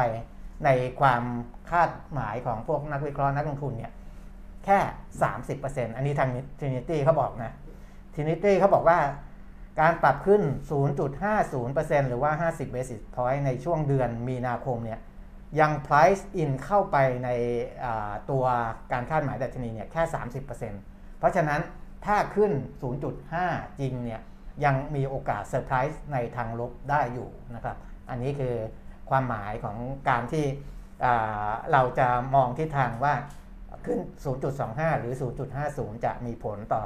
[0.66, 1.24] ในความ
[1.72, 3.92] คาดหมายของพวกนักวิเคราะห์นักลงทุนเนี่ย
[4.66, 4.80] แค่
[5.38, 7.52] 30%อันนี้ทาง Trinity เขาบอกนะ
[8.14, 9.00] Trinity เขาบอกว่า
[9.82, 10.42] การปรับขึ้น
[11.06, 15.00] 0.50%หรือว่า 50 basis point ในช่วงเดือนมีนาคมเนี่ย
[15.60, 17.30] ยัง price in เข้าไปใน
[18.32, 18.46] ตัว
[18.92, 20.04] การคาดหมายดัชนีเนี่ยแค่
[20.62, 21.62] 30%เพราะฉะนั้น
[22.06, 22.52] ถ้าขึ้น
[23.16, 24.22] 0.5 จริงเนี่ย
[24.66, 27.78] ยังมีโอกาสเซอร์ไพรส์ในทางลบได้อยู่นะครับ
[28.10, 28.56] อันนี้คือ
[29.10, 29.78] ความหมายของ
[30.10, 30.46] การที่
[31.72, 33.14] เราจะมองทิศทางว่า
[33.86, 34.00] ขึ้น
[34.50, 35.14] 0.25 หรือ
[35.60, 36.84] 0.50 จะมีผลต่อ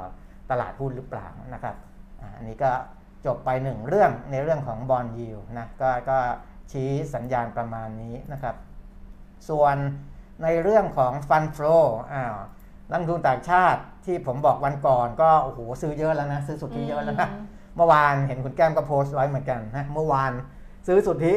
[0.50, 1.76] ตลาดหุ้นหรือเปล่านะครับ
[2.36, 2.72] อันนี้ก็
[3.26, 6.18] จบไปหนึ่งเรื่องในเรื่องของบอลยิวนะก็ก็
[6.70, 8.54] ชี้สัญญาณประมาณนี้นะครับ
[9.48, 9.76] ส่วน
[10.42, 11.78] ในเรื่องของฟันฟลอ
[12.12, 12.36] อ้าว
[12.90, 17.28] นักลงทุนต่างชาติที่ผมบอกวันก่อนก็โอ้โหซื้อเยอะแล้วนะ ซื้อสุทธิเยอะแล้วนะ
[17.76, 20.32] เมื่อวานเห็นคุณแก้มก็โพสต์ไว้เหมือนกันนะเมื่อวาน
[20.86, 21.32] ซื้อสุทธิ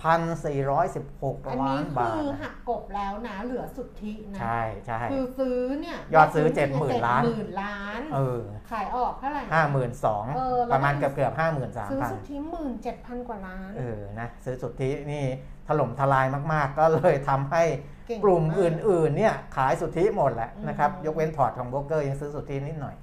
[0.00, 6.46] 17,416อันล้านี้นบาทคือนะหักกบแล้วนะ เหลือสุทธินะ ใช่ใช่คือซื้อเนี่ย ยอดซื้อ
[6.76, 15.24] 70,000 ล้านหมื่นล้าน เออ ขายออกเท่าไหร่ห้าหมื่นสองเออแล้วประมาณมันเกือบเกือบห้าหมื่นสามซื้อพันสุทธิหมื่นเจ็ดพันกว่าล้าน เออ นะ ซื้อสุทธินี่
[15.68, 17.62] ถล่มทลายมาก ๆ ก็เลยทำให้
[18.08, 22.96] เก่งกลุ่มมากอื่น ๆ เนี่ยขายสุทธิหมดแหละอืมนะครับ ยกเว้นพอร์ตของโบรกเกอร์ยังซื้อสุทธินิดหน่อย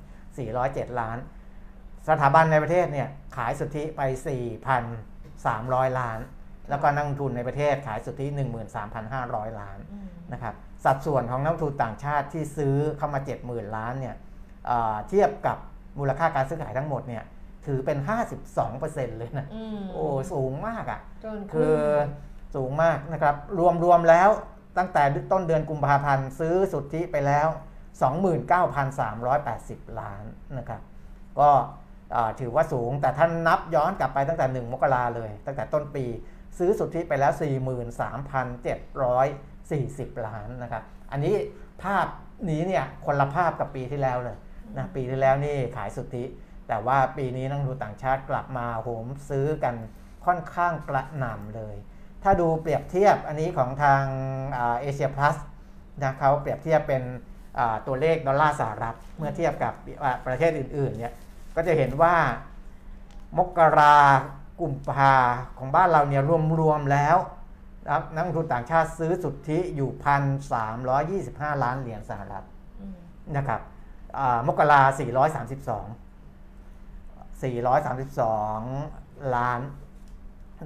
[0.45, 1.17] 407 ล้าน
[2.09, 4.01] สถาบันในประเทศเนี่ยขายสุทธิไป
[5.19, 6.19] 4,300 ล้าน
[6.69, 8.25] แล้วก็นักลงทุนในประเทศขายสุทธิ
[8.93, 14.15] 13,500 ล้านอืมนะครับสัดส่วนของนักลงทุนต่างชาติที่ซื้อเข้ามา 70,000 ล้านเนี่ย
[14.65, 15.57] เอ่อเทียบกับ
[15.99, 17.23] มูลค่าการซื้อขายทั้งหมดเนี่ย
[17.65, 17.97] ถือเป็น
[18.57, 22.05] 52%เลยนะอืมโอ้สูงมากอะ่ะเกินคคืรึ่อง
[22.55, 24.29] สูงมากนะครับรวมรวมแล้ว
[24.77, 27.47] ตั้งแต่ต้นเดือนกุมภาพันธ์ซื้อสุทธิไปแล้ว
[28.33, 30.23] 29,380 ล้าน
[30.57, 30.81] นะครับ
[31.39, 31.61] ก็เอ่อ
[32.39, 36.05] ถือว่าสูงแต่ท่านนับย้อนกลับไปตั้งแต่ 1 มกราเลย ตั้งแต่ต้นปี
[36.57, 37.31] ซื้อสุทธิไปแล้ว
[40.13, 41.35] 43,740 ล้านนะครับ อันนี้
[41.83, 42.07] ภาพ
[42.49, 44.37] นี้เนี่ยคนละภาพกับปีที่แล้วเลย
[44.77, 46.23] นะปีที่แล้วนี่ขายสุทธิ
[46.67, 49.75] แต่ว่าปีนี้นักลงทุนต่างชาติกลับมาโหมซื้อกัน
[50.25, 51.75] ค่อนข้างกระหน่ำเลย
[52.23, 54.03] ถ้าดูเปรียบเทียบอันนี้ของทาง
[54.53, 55.35] เอเชียพลัส
[56.03, 57.03] นะเขาเปรียบเทียบเป็น
[57.59, 61.13] อ่าตัวเลขดอลลาร์สหรัฐเมื่อเทียบกับอ่าประเทศอื่นๆเนี่ย
[61.57, 62.15] ก็จะเห็นว่า
[63.37, 63.97] มกรา
[64.61, 65.15] กุมภา
[65.57, 66.21] ของบ้านเราเนี่ย
[66.59, 67.17] รวมๆแล้ว
[67.85, 71.03] นะครับนักลงทุนต่างชาติซื้อสุทธิอยู่พันสามล้าน
[71.81, 72.45] เหรียญสหรัฐ
[72.81, 72.97] อืม
[73.37, 73.61] นะครับ
[74.17, 74.97] อ่ามกรา432
[77.41, 79.59] 432ล้าน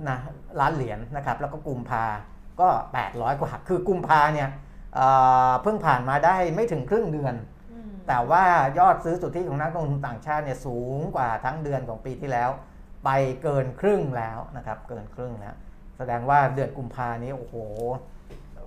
[0.10, 0.18] นะ
[0.60, 2.06] ล้านเหรียญนะครับ แล้วก็กุมภา
[2.62, 2.68] ก็
[3.04, 4.50] 800กว่าคือกุมภาเนี่ย
[4.96, 5.08] เอ่
[5.50, 7.51] อเพิ่งผ่านมาได้ไม่ถึงครึ่งเดือนอืม
[8.14, 8.46] แต่ว่า
[8.80, 12.50] ยอดซื้อสุทธิของนักลงทุนต่างชาติเนี่ยสูงกว่าทั้งเดือนของปีที่แล้ว
[13.06, 13.10] ไป
[13.44, 15.56] เกินครึ่งแล้วนะครับ เกินครึ่งแล้ว
[15.98, 17.56] แสดงว่าเดือนกุมภานี้โอ้โห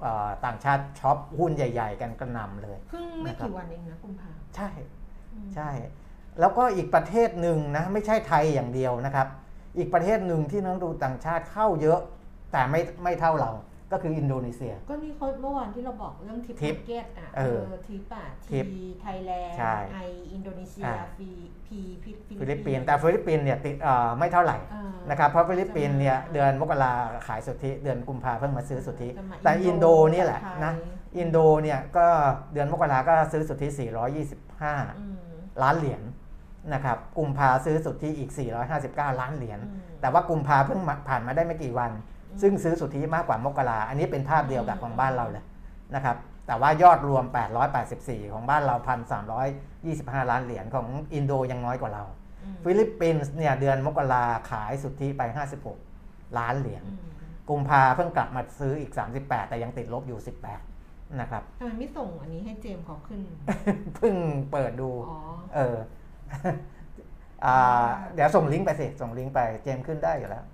[0.00, 4.68] เอ่อต่างชาติช็อปหุ้นใหญ่ ๆ กันกระหน่ำเลยเพิ่งไม่กี่วันเองนะกุมภาใช่
[5.33, 5.70] อืมใช่
[6.40, 9.28] แล้วก็อีกประเทศหนึ่งนะไม่ใช่ไทยอย่างเดียวนะครับ
[9.78, 12.00] อีกประเทศหนึ่งที่นักลงทุนต่างชาติเข้าเยอะ
[12.52, 13.52] แต่ไม่ไม่เท่าเรา
[13.92, 18.66] ก็คืออินโดนีเซีย ก็นี่เขาเมื่อวานที่เราบอกเรื่อง TIP TIP market อะเออทิปอะทิ TIP
[19.00, 19.98] Thailand ใช่ไอ
[20.32, 21.30] อินโดนีเซียอ่าฟี
[21.66, 26.92] P ฟิฟิลิปปินส์แต่ฟิลิปปินส์เนี่ยติดเอ่อไม่เท่าไหร่อ่านะครับเพราะฟิลิปปินส์เนี่ยเดือนมกรา
[27.26, 30.72] ขายสุทธิเดือนกุมภาเพิ่งมาซื้อสุทธิจะมาแต่อิอินนโดโดนี่แหละไทยนะ
[31.18, 32.06] อินโดเนี่ยก็
[32.52, 33.68] เดือนมกราก็ซื้อสุทธิ
[34.34, 35.16] 425อืม
[35.62, 36.02] ล้านเหรียญ
[36.72, 38.30] นะครับกุมภาซื้อสุทธิอีก
[38.74, 41.92] 459 ล้านเหรียญอืมแต่ว่ากุมภาเพิ่งมาผ่านมาได้ไม่กี่วัน
[42.42, 45.44] ซึ่งซื้อสุทธิมากกว่ามกราอันนี้เป็นภาพเดียวกับของบ้านเราเลย
[45.94, 46.16] นะครับ
[46.46, 47.24] แต่ว่ายอดรวม
[47.78, 48.76] 884 ของบ้านเรา
[49.52, 52.04] 1,325ล้านเหรียญของอินโดยังน้อยกว่าเรา
[52.42, 55.22] อืมฟิลิปปินส์เนี่ยเดือนมกราขายสุทธิไป
[55.80, 56.98] 56 ล้านเหรียญอืม
[57.50, 60.18] กุมภาเพิ่งกลับมาซื้ออีก 38 แต่ยังติดลบอยู่
[60.70, 63.20] 18 นะครับทำไมไม่ส่งอันนี้ให้เจมส์เขาขึ้น
[63.96, 64.14] เพิ่ง
[64.52, 65.18] เปิดดูอ๋อ
[65.54, 65.76] เออ
[67.44, 70.53] อ่าเดี๋ยวส่งลิงก์ไปสิ ส่งลิงก์ไปเจมส์ขึ้นได้อยู่แล้วเจมส์ท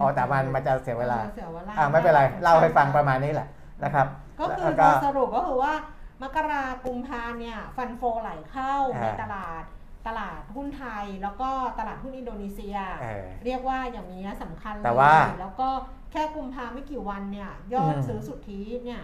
[0.00, 3.48] อ๋อแต่มันมันจะเสียเวลาออเสียเวลาอ่าไม่เป็นไรเล่าให้ฟังประมาณนี้แหละ
[3.84, 4.06] นะครับ
[4.40, 5.74] ก็คือแล้วโดยสรุปก็คือว่า
[6.22, 9.62] มกรากุมภาเนี่ยฟันโฟไหลเข้าอ่าในตลาด
[10.06, 15.68] ตลาดหุ้นไทยแล้วก็ตลาดหุ้นอินโดนีเซียเออเรียกว่าอย่างนี้สำคัญเลยแต่ว่าแล้วก็
[16.12, 19.02] แค่กุมภาไม่กี่วันเนี่ยยอดอืมซื้อสุทธิเนี่ย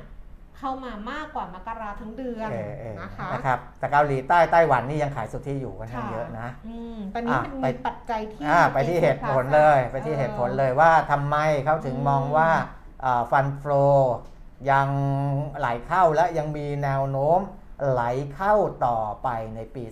[0.62, 12.51] เข้ามามากกว่ามกราทั้งเดือนเออเออนะคะนะครับแต่เกาหลีใต้ไต้หวันนี่ยังขายสุทธิอยู่กันข้างเยอะนะอืมตอนนี้อะมันไปมีปัจจัยที่อ่าไปที่เหตุผลเลย ไปที่เหตุผลเลยว่าทำไมเขาถึงมองว่า
[13.31, 13.64] ฟันโฟ
[14.70, 14.88] ยัง
[15.59, 17.40] ไหลเข้าและยังมีแนวโน้ม
[17.90, 18.03] ไหล
[18.35, 18.55] เข้า
[18.87, 19.85] ต่อไปในปี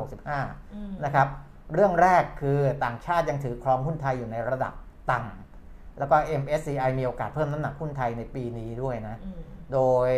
[0.00, 1.28] 2565อืมนะครับ
[1.74, 4.74] เรื่องแรกคือต่างชาติยังถือครองหุ้นไทยอยู่ในระดับ
[5.10, 9.40] ต่ำแล้วก็ MSCI มีโอกาสเพิ่มน้ำหนักหุ้นไทยในปีนี้ด้วยนะอืม
[9.74, 10.10] โดย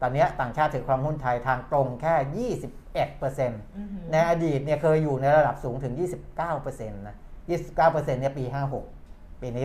[0.00, 5.94] ตอนเนี้ยต่างชาติถือครองหุ้นไทยทางตรงแค่ 21%อืมในอดีตเนี่ยเคยอยู่ในระดับสูงถึง
[6.44, 7.16] 29%นะ
[7.64, 8.44] 29%เนี่ยปี
[8.92, 9.64] 56 ปีนี้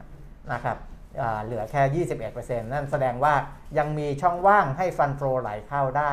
[0.00, 0.76] 65 นะครับ
[1.20, 3.34] อ่าเหลือแค่ 21%นั่นแสดงว่า
[3.78, 6.12] ยังมีช่องว่างให้ฟันโฟไหลเข้าได้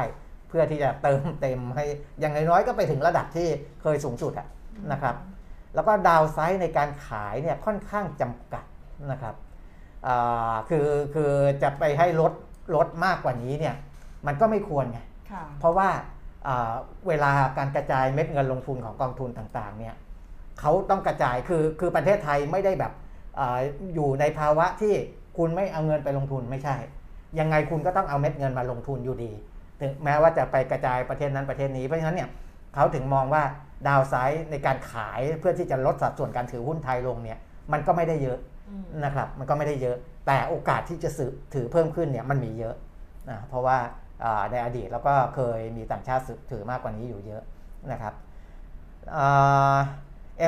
[0.49, 1.85] เพื่อที่จะเติมเต็มให้
[2.19, 3.47] อย่างน้อยๆก็ไปถึงระดับที่
[3.81, 4.47] เคยสูงสุดอะ
[4.91, 5.15] นะครับ
[5.75, 8.65] แล้วก็ดาวไซด์ในการขายเนี่ยค่อนข้างจำกัด
[9.11, 9.35] นะครับ
[10.07, 11.31] อ่าคือคือ
[11.63, 12.33] จะไปให้ลด
[12.75, 13.75] ลดมากกว่านี้เนี่ย
[14.27, 14.99] มันก็ไม่ควรไง
[15.31, 15.89] ค่ะเพราะว่า
[16.47, 16.73] อ่า
[17.07, 19.95] เวลาการกระจายเม็ดเงินลงทุนของกองทุนต่างๆเนี่ย
[20.59, 22.91] เขาต้องกระจายคือคือประเทศไทยไม่ได้แบบ
[23.39, 23.59] อา
[23.95, 24.93] อยู่ในภาวะที่
[25.37, 26.75] คุณไม่เอาเงินไปลงทุนไม่ใช่
[27.39, 29.31] ยังไงคุณก็ต้องเอาเม็ดเงินมาลงทุนอยู่ดี
[29.79, 32.29] ถึงแม้ว่าจะไปกระจายประเทศนั้นประเทศนี้เพราะฉะนั้นเนี่ย
[32.75, 33.43] เขาถึงมองว่า
[33.87, 37.39] ดาวไซด์ในการขายเพื่อที่จะลดสัดส่วนการถือหุ้นไทยลงเนี่ย
[37.71, 38.54] มันก็ไม่ได้เยอะอืม
[39.03, 39.97] นะครับมันก็ไม่ได้เยอะ
[40.27, 42.75] แต่โอกาสที่จะซื้อถือเพิ่มขึ้นเนี่ยมันมีเยอะ
[43.29, 43.77] นะเพราะว่า
[44.51, 47.43] ในอดีตเราก็เคยมีต่างชาติซื้อถือมากกว่านี้อยู่เยอะ
[47.91, 48.13] นะครับ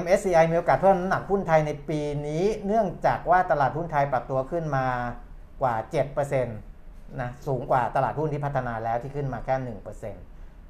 [0.03, 4.85] MSCI มีโอกาสเพิ่มน้ำหนักหุ้นไทยในปีนี้ เนื่องจากว่าตลาดหุ้นไทยปรับตัวขึ้นมา
[5.61, 5.75] กว่า
[6.31, 10.15] 7%นะสูงกว่าตลาดหุ้นที่พัฒนาแล้วที่ขึ้นมาแค่ 1%น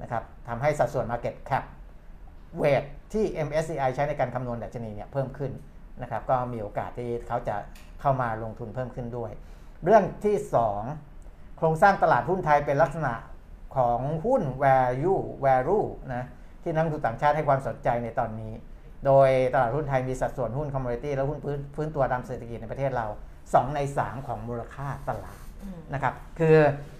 [0.05, 1.63] ะครับทำให้สัดส่วน Market Cap
[2.57, 2.83] เวท
[3.13, 5.51] ที่ MSCI ใช้ในการคำนวณดัชนีเนี่ยเพิ่มขึ้น
[6.01, 7.55] นะครับก็มีโอกาสที่เขาจะ
[8.01, 9.31] เข้ามาลงทุนเพิ่มขึ้นด้วย
[9.83, 10.35] เรื่องที่
[10.95, 13.13] 2 โครงสร้างตลาดหุ้นไทยเป็นลักษณะ
[13.77, 16.23] ของหุ้น value value นะ
[16.63, 18.53] ที่นักลงทุนต่างชาติให้ความสนใจในตอนนี้
[19.05, 23.07] โดยตลาดหุ้นไทยมีสัดส่วนหุ้น commodity และหุ้นพื้นพื้นตัวตามเศรษฐกิจในประเทศเรา
[23.41, 25.39] 2 ใน 3 ของมูลค่าตลาด
[25.93, 26.57] นะครับคือ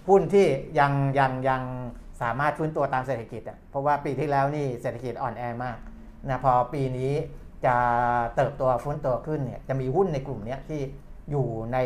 [0.08, 0.46] หุ้นที่
[0.78, 1.62] ยังยังยัง
[2.22, 5.78] สามารถฟื้นตัวตามเศรษฐกิจอะเพราะว่าปีที่แล้วนี่เศรษฐกิจอ่อนแอมาก
[6.28, 7.12] นะพอปีนี้
[7.66, 7.76] จะ
[8.36, 10.80] เติบโตฟื้นตัวขึ้นเนี่ยจะมีหุ้นในกลุ่มนี้ที่
[11.30, 11.78] อยู่ใน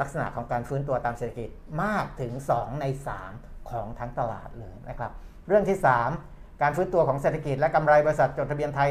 [0.00, 1.48] ลักษณะของการฟื้นตัวตามเศรษฐกิจ
[1.82, 2.84] มากถึง 2 ใน
[3.28, 5.12] 3 ของทั้งตลาดเลยนะครับ
[5.46, 5.78] เรื่องที่
[6.20, 8.90] 3 การฟื้นตัวของเศรษฐกิจและกำไรบริษัทจดทะเบียนไทย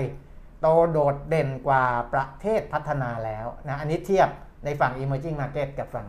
[0.61, 4.29] โตโดดเด่นกว่าประเทศพัฒนาแล้วนะอันนี้เทียบ
[4.65, 6.07] ในฝั่ง emerging market กับฝั่ง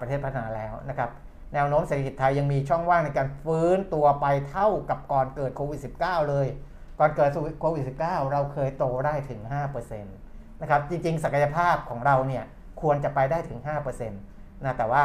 [0.00, 1.10] ประเทศพัฒนาแล้วนะครับ
[1.54, 6.46] แนวโน้มเศรษฐกิจไทยยังมีช่องว่างในการฟื้นตัวไปเท่ากับก่อนเกิดโควิด -19 เลย
[6.98, 7.30] ก่อนเกิด
[7.60, 9.40] โควิด -19 เราเคยโตได้ถึง
[9.80, 12.44] 5%นะครับ จริง ๆ ศักยภาพของเราเนี่ย
[12.80, 13.58] ควรจะไปได้ถึง
[14.06, 15.04] 5%นะแต่ว่า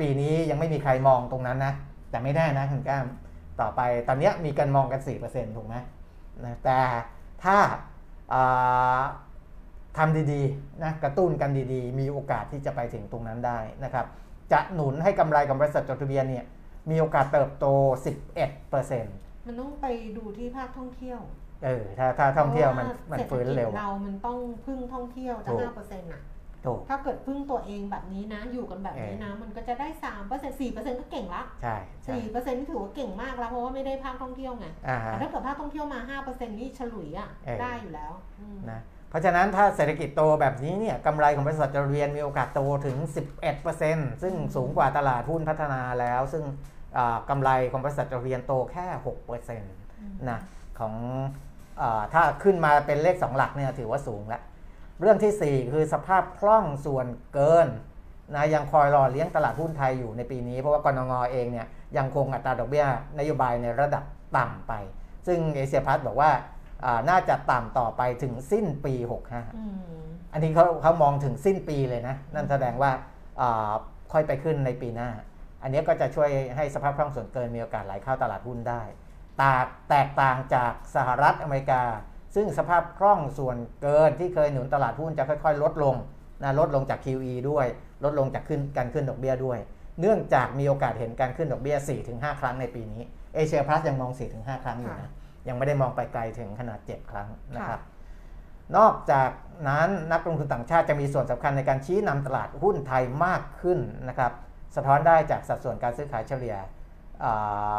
[0.00, 1.74] ปีนี้ยังไม่มีใครมองตรงนั้นนะ
[2.10, 3.06] แต่ไม่แน่นะคุณก้าม
[3.60, 5.76] ต่อไปตอนนี้มีการมองกัน 4%ถูกไหม
[6.44, 6.80] นะแต่
[7.44, 7.58] ถ้า
[9.98, 14.06] ทำดีๆนะกระตุ้นกันดีๆ มีโอกาสที่จะไปถึงตรงนั้นได้นะครับ
[14.52, 16.44] จะหนุนให้กำไรของบริษัทจดทะเบียนเนี่ย
[16.90, 17.66] มีโอกาสเติบโต
[18.04, 21.20] 11%เมันต้องไปดูที่ภาคท่องเที่ยว
[21.66, 26.22] ออถ้าถ้าท่องเที่ยวมันพราะามันฟื้นเร็วศษฐกิจเรามันต้องพึ่งท่องเที่ยวจะถูกห้าเปอร์เซ็นต์อะ
[26.66, 42.96] ถูกถ้าเกิดพึ่งตัวเองแบบนี้นะ อยู่กันแบบนี้นะ มันก็จะได้สามเปอร์เซ็นต์สี่เปอร์เซ็นต์ก็เก่งละใช่ใช่สี่เปอร์เซ็นต์นี่ถือว่าเก่งมากแล้ว เพราะว่าไม่ได้ภาคท่องเที่ยวไงอ่าแต่ถ้าเกิดภาคท่องเที่ยวมาห้าเปอร์เซ็นต์นี่ฉลุยอะเออได้อยู่แล้วอืมนะเพราะฉะนั้นถ้าเศรษฐกิจโตแบบนี้เนี่ยกำไรของบริษัทจดทะเบียนมีโอกาสโตถึง
[43.60, 46.81] 11%ซึ่งสูงกว่าตลาดหุ้นพัฒนาแล้ว ซึ่งอ่า
[47.30, 48.86] กำไรของบริษัทจดทะเบียนโตแค่
[49.38, 50.40] 6%นะ
[50.78, 50.94] ของ
[51.80, 54.42] อาถ้าขึ้นมาเป็นเลข 2 หลักเนี่ยถือว่าสูงแล้ว
[55.00, 57.68] เรื่องทีสี่ 4 คือสภาพคล่องส่วนเกิน
[58.34, 62.86] นะยังคอยรอเลี้ยงตลาดหุ้นไทยอยู่ในปีนี้ เพราะว่ากรงงเองเนี่ยยังคงอัตราดอกเบี้ย
[63.18, 64.04] นโยบายในระดับ
[64.36, 64.72] ต่ำไป
[65.26, 66.30] ซึ่งเอเชียพัฒบอกว่า
[66.84, 69.64] อ่าน่าจะต่ำต่อไปถึงสิ้นปี 65อื
[70.02, 72.90] มอันนี้เขาเขามองถึงสิ้นปีเลยนะ นั่นแสดงว่า
[73.40, 73.70] อ่า
[74.12, 75.08] ค่อยไปขึ้นในปีหน้า
[75.62, 78.82] อันนี้ก็จะช่วยให้สภาพคล่องส่วนเกินมีโอกาสไหลเข้าตลาดหุ้นได้
[79.42, 81.82] ตากแตกต่างจากสหรัฐอเมริกา
[82.34, 85.96] ซึ่งสภาพคล่องส่วนเกินที่เคยหนุนตลาดหุ้นจะค่อยๆ ลดลง
[86.42, 87.66] นะลดลงจาก QE ด้วย
[88.04, 89.58] ลดลงจากขึ้นการขึ้นดอกเบี้ยด้วย
[90.00, 91.76] เนื่องจากมีโอกาสเห็นการขึ้นดอกเบี้ย
[92.08, 93.02] 4-5 ครั้งในปีนี้
[93.34, 95.10] เอเชียพลัสยังมอง 4-5 ครั้งอยู่นะ
[95.48, 97.80] ยังไม่ได้มองไปไกลถึงขนาด 7 ครั้งนะครับ
[98.76, 99.30] นอกจาก
[99.68, 104.32] นั้นนักลงทุนต่างชาติจะมีส่วนสำคัญในการชี้นำตลาดหุ้นไทยมากขึ้นนะครับ
[104.76, 106.56] สะท้อนได้จากสัดส่วนการซื้อขายเฉลี่ย
[107.24, 107.78] อา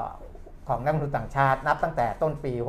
[0.68, 2.62] ของนักลงทุนต่างชาติ นับตั้งแต่ต้นปี6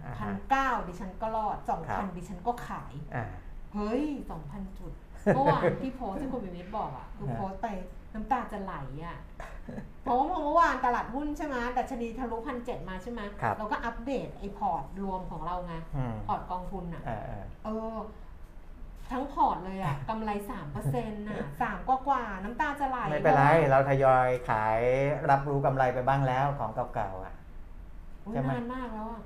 [0.04, 3.24] อ่าพัฮะนเก้าดิฉันก็รอดสองครัพันบดิฉันก็ขาย อ่า
[3.74, 4.92] เฮ้ยสองพันจุด
[5.34, 7.68] เมื่อวานที่โพสต์ที่คุณวิวิทย์บอกอะคือฮะ โพสต์ไป
[8.14, 8.74] น้ำตาจะไหล
[9.06, 9.18] อะ
[10.02, 17.96] เพราะว่าเมื่อวานตลาดหุ้นใช่ไหมดัชนีทะลุพันเจ็ดมาใช่ไหมครับ เราก็อัปเดตไอ้พอร์ตรวมของเราไง อืมพอร์ตกองทุนอะเออเออเออ
[19.12, 24.80] ทั้งพอร์ตเลยอะกำไรสามเปอร์เซ็นต์น่ะสามกว่ากว่าๆน้ำตาจะไหลไม่เป็นไร เราทยอยขาย
[25.30, 27.29] รับรู้กำไรไปบ้างแล้วของเก่าๆอะอุ๊ย
[28.32, 29.20] ใช่ไหมนานมากแล้วอะ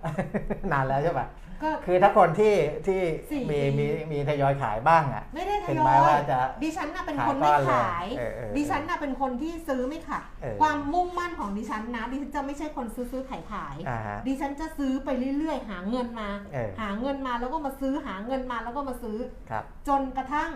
[0.72, 1.28] นานแล้วใช่ปะ
[1.62, 2.54] ก็คือถ้าคนที่
[2.86, 19.18] ที่สี่มีปีมีมีทยอยขายบ้างอะ ไม่ได้ทถึงยอแม้ว่ายจะดิฉันน่ะเป็นขายคนไม่ก้อนเลยขายเออเออดิฉันน่ะเป็นคนที่ซื้อไม่ขายเออความมุ่งมั่นของดิฉันนะ ดิฉันจะไม่ใช่คนซื้อซื้อขายขายอ่าฮะดิฉันจะซื้อไปเรื่อยๆ หาเงินมาเออหาเงินมาแล้วก็มาซื้อหาเงินมาแล้วก็มาซื้อ
[19.50, 20.50] ครับจนกระทั่ง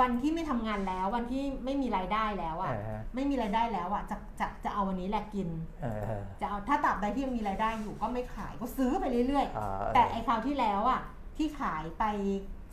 [0.00, 5.48] วันที่ไม่ทำงานแล้ววันที่ไม่มีรายได้แล้วอะเออฮะไม่มีรายได้แล้วอะจะจะจะเอาวันนี้แหละกิน
[5.82, 11.00] เออเออจะเอาถ้าตราบใดที่ยังมีรายได้อยู่ก็ไม่ขายก็ซื้อไปเรื่อยๆอ๋อเออแต่ไอ้คราวที่แล้วอะ
[11.36, 12.04] ที่ขายไป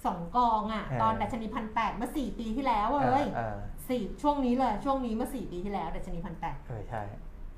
[0.05, 3.57] สองกองอะเออตอนดัชนีพันแปดเมื่อสี่ปีที่แล้วอะเอ้ยเออ
[3.89, 7.01] สี่ช่วงนี้เลยช่วงนี้เมื่อสี่ปีที่แล้วดัชนีพันแปดเออใช่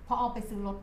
[0.08, 0.78] พอเอาไปซื้อรถ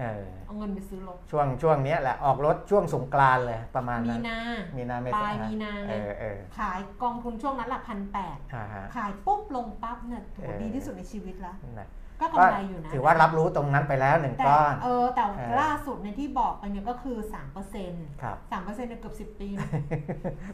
[0.00, 4.38] เออเอาเงินไปซื้อรถ ช่วงช่วงเนี้ยแหละออกรถช่วงสงกรานต์เลยประมาณมีนั้นนา
[4.76, 11.88] มีนาเมปษาลายมีนาไงเออเออขายกองทุนช่วงนั้นละพันแปดอ่าฮะขายปุ๊บลงปั๊บเนี่ยโหเออดีที่สุดในชีวิตละนะ
[12.20, 19.48] ก็กำไรอยู่นะถือว่ารับรู้ตรงนั้นไปแล้วหนึ่งแต่ก้อนเออแต่เออล่าสุดในยที่บอกไปเนี่ยก็คือสามเปอร์เซ็นต์ครับสามเปอร์เซ็นต์เกือบสิบปี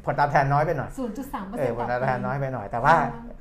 [0.04, 2.94] ผลตอบแทนน้อยไปหน่อยศูนย์จุดสามเปอร์เอเซ็นอต์ผลต่อตอบแทนปีน้อยไปหน่อยแต่ว่า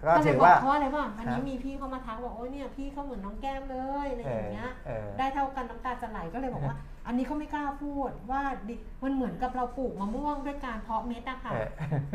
[0.06, 6.76] ก็ก็เลถืยอบอกว่าเพราะอะไรบ้างอันนี้ฮะมีพี่เขามาทักบอกโอ้ยเนี่ยพี่เขาเหมือนน้องแก้มเลยอะไรเอออย่างเงี้ยเออได้เท่ากันน้ำตาจะไหลก็เลยบอกว่า
[7.08, 11.68] อันนี้เขาไม่กล้าพูดว่าดิมันเหมือนกับเราปลูกมะม่วงด้วยการเพาะเม็ดอะค่ะเออ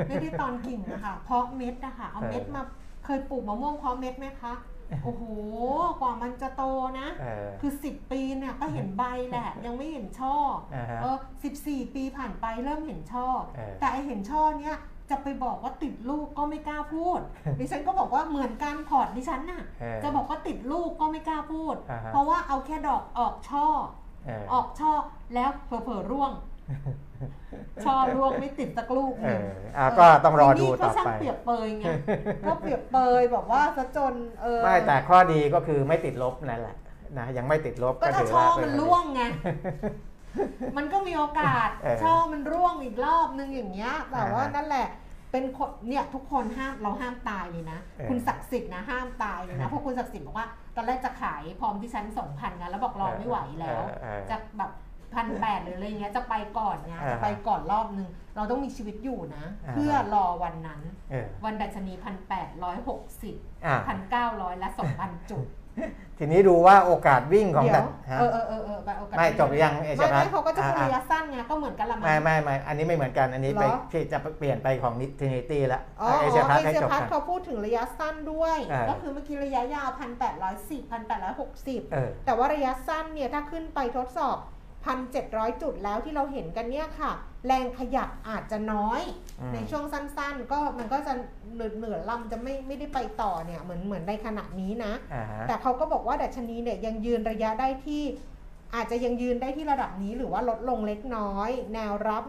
[0.09, 2.62] ไม่ได้ตอนกิ่งอะค่ะเพาะเม็ดอะค่ะเอาเม็ดเออมา
[3.05, 4.53] เคยปลูกมะม่วงเพาะเม็ดไหมคะ
[5.03, 5.22] โอ้โห
[6.00, 6.62] กว่ามันจะโต
[7.00, 10.37] นะเออคือสิบปีเนี่ยก็เห็นใบแหละ ยังไม่เห็นช่อ
[10.74, 13.26] อ่าฮะเออสิบสี่ปีผ่านไปเริ่มเห็นช่อ
[13.57, 14.76] เออแต่ไอเห็นช่อเนี้ย
[15.11, 17.20] จะไปบอกว่าติดลูกก็ไม่กล้าพูด
[17.59, 23.66] ดิฉันก็บอกว่าเหมือนการพอร์ตดิฉันน่ะเออจะบอกว่าติดลูกก็ไม่กล้าพูดอ่าฮะเพราะว่าเอาแค่ดอกออกช่อ
[24.26, 24.92] เออออกช่อ
[25.35, 26.33] แล้วเผลอๆร่วง
[27.85, 29.40] ช่อร่วงไม่ติดสักลูกหเอนึ่ง
[29.78, 31.85] ออะก็ต้องรอดูนี่ต่ก็อช่างไปเปรียบเปยไง
[32.46, 36.76] ก็เปรียบเปยแบบว่าซะจนเออไม่แต่ข้อดีก็คือไม่ติดลบนั่นแหละ
[37.18, 39.22] นะยังไม่ติดลบก็ก็ถ้าถือช่อว่าเป็มันนข้อดีร่วงไง
[40.76, 44.88] มันก็มีโอกาสเออช่อมันร่วงอีกรอบนึงอย่างเงี้ยแต่ว่าอ่าฮะนั่นแหละ
[45.33, 54.70] เป็นคนเนี่ยทุกคนห้ามเราห้ามตายเลยนะเออคุณศักดิ์สิทธิ์นะห้ามตายเลยนะเพราะคุณศักดิ์สิทธิ์บอกว่าตอนแรกจะขายพร้อมที่ชั้นสองพันนะแล้วบอกรอไม่ไหวแล้วเออเออจะแบบ
[55.14, 63.35] พันแปดหรืออะไรเงี้ยจะไปก่อนไงอ่าฮะจะไปก่อนรอบนึง เราต้องมีชีวิตอยู่นะอ่าฮะเพื่อรอวันนั้นเออวันดัชนีพันแปดร้อยหกสิบ
[63.66, 65.46] อะพันเก้าร้อยและสองพันจุด
[66.18, 84.38] ทีนี้ดูว่าโอกาสวิ่งของเดี๋ยดัวชฮะเออเออเออเออไปโอกาสไม่จบหรือยังเอเชีไม่ยพัฒไม่น์เขาก็จะเป็นอะระยะสั้นไงก็เหมือนกันละมั้ไม่งไม่ไม่อันนี้ไม่เหมือนกันอันนี้ไปเหรอที่จะเปลี่ยนไปของนิทินิตี้แล้วอ๋อเอเชียพัฒน์เอให้เชียจบพัฒกันน์เขาพูดถึงระยะสั้นด้วยเออก็คือเมื่อกี้ระยะยาวพันแปดร้อยสิบพันแปดร้อยหกสิบเออแต่ว่าระยะสั้นเนี่ยถ้าขึ้นไปทดสอบ
[84.84, 87.12] พันเจ็ดร้อยจุดแล้วที่เราเห็นกันเนี่ยค่ะ
[87.46, 89.02] แรงขยับอาจจะน้อย
[89.40, 91.12] อืมในช่วงสั้นๆ ก็มันก็จะ
[91.54, 98.02] เหนือเหนือลำจะไม่ไม่ได้ไปต่อเนี่ยเหมือนเหมือนในขณะนี้นะอ่าฮะแต่เขาก็บอกว่าดัชนีเนี่ยยังยืนระยะได้ที่
[98.74, 102.22] อาจจะยังยืนได้ที่ระดับนี้หรือว่าลดลงเล็กน้อย แนวรับ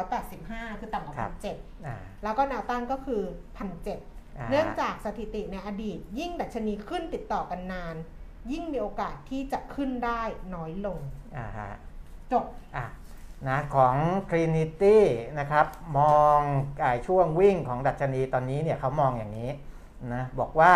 [0.00, 1.56] 1,685 คือต่ำกว่าครัพับนเจ็ด
[1.86, 3.22] อ่าแล้วก็แนวต้านก็คือ
[3.56, 7.96] พันเจ็ดาเนื่องจากสถิติในอดีตยิ่งดัชนีขึ้นติดต่อกันนาน
[8.52, 10.22] ยิ่งมีโอกาสที่จะขึ้นได้
[10.54, 10.98] น้อยลง
[11.36, 11.70] อ่าฮะ
[12.32, 12.44] จบ
[12.76, 12.86] อะ
[13.48, 13.94] นะของ
[14.30, 14.96] Trinity
[15.38, 15.66] นะครับ
[15.98, 16.40] มอง
[16.80, 19.50] ไอ้ช่วงวิ่งของดัชนีตอนนี้เนี่ยเขามองอย่างนี้
[20.14, 20.72] นะบอกว่า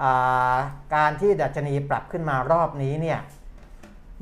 [0.00, 0.56] อ่า
[0.94, 3.20] การที่ดัชนีปรับขึ้นมารอบนี้เนี่ย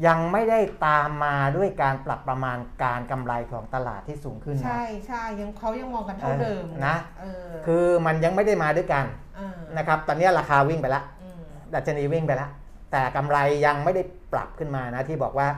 [0.06, 9.04] ยังไม่ได้ตามมาด้วยการปรับประมาณการกำไรของตลาดที่สูงขึ้นนะใช่ใช่ยังเขายังมองกันเท่าเดิมเออนะเออคือมันยังไม่ได้มาด้วยกัน
[9.36, 11.04] เออนะครับ ตอนนี้ราคาวิ่งไปแล้ว
[11.36, 11.40] ม
[11.74, 12.50] ดัชนีวิ่งไปแล้ว
[12.90, 15.48] แต่กำไรยังไม่ได้ปรับขึ้นมานะที่บอกว่า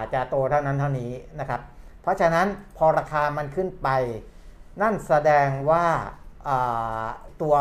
[0.00, 1.10] าจะโตเท่านั้นเท่านี้
[1.40, 1.60] นะครับ
[2.02, 3.88] เพราะฉะนั้นพอราคามันขึ้นไป
[4.82, 7.06] นั่นแสดงว่าา
[7.42, 7.54] ตัว